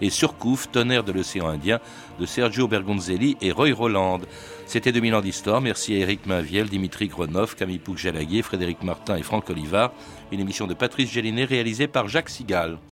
Et 0.00 0.08
Surcouf, 0.08 0.70
tonnerre 0.70 1.02
de 1.02 1.10
l'océan 1.10 1.48
Indien 1.48 1.80
de 2.20 2.26
Sergio 2.26 2.68
Bergonzelli 2.68 3.36
et 3.40 3.50
Roy 3.50 3.72
Roland. 3.72 4.20
C'était 4.66 4.92
2000 4.92 5.16
ans 5.16 5.20
d'histoire. 5.20 5.60
Merci 5.60 5.94
à 5.94 5.98
Eric 5.98 6.26
Mainviel, 6.26 6.68
Dimitri 6.68 7.08
Grenov, 7.08 7.56
Camille 7.56 7.80
Pouc-Jalaguier, 7.80 8.42
Frédéric 8.42 8.84
Martin 8.84 9.16
et 9.16 9.22
Franck 9.24 9.50
Olivard. 9.50 9.92
Une 10.30 10.38
émission 10.38 10.68
de 10.68 10.74
Patrice 10.74 11.10
Gélinet 11.10 11.44
réalisée 11.44 11.88
par 11.88 12.06
Jacques 12.06 12.30
Sigal. 12.30 12.78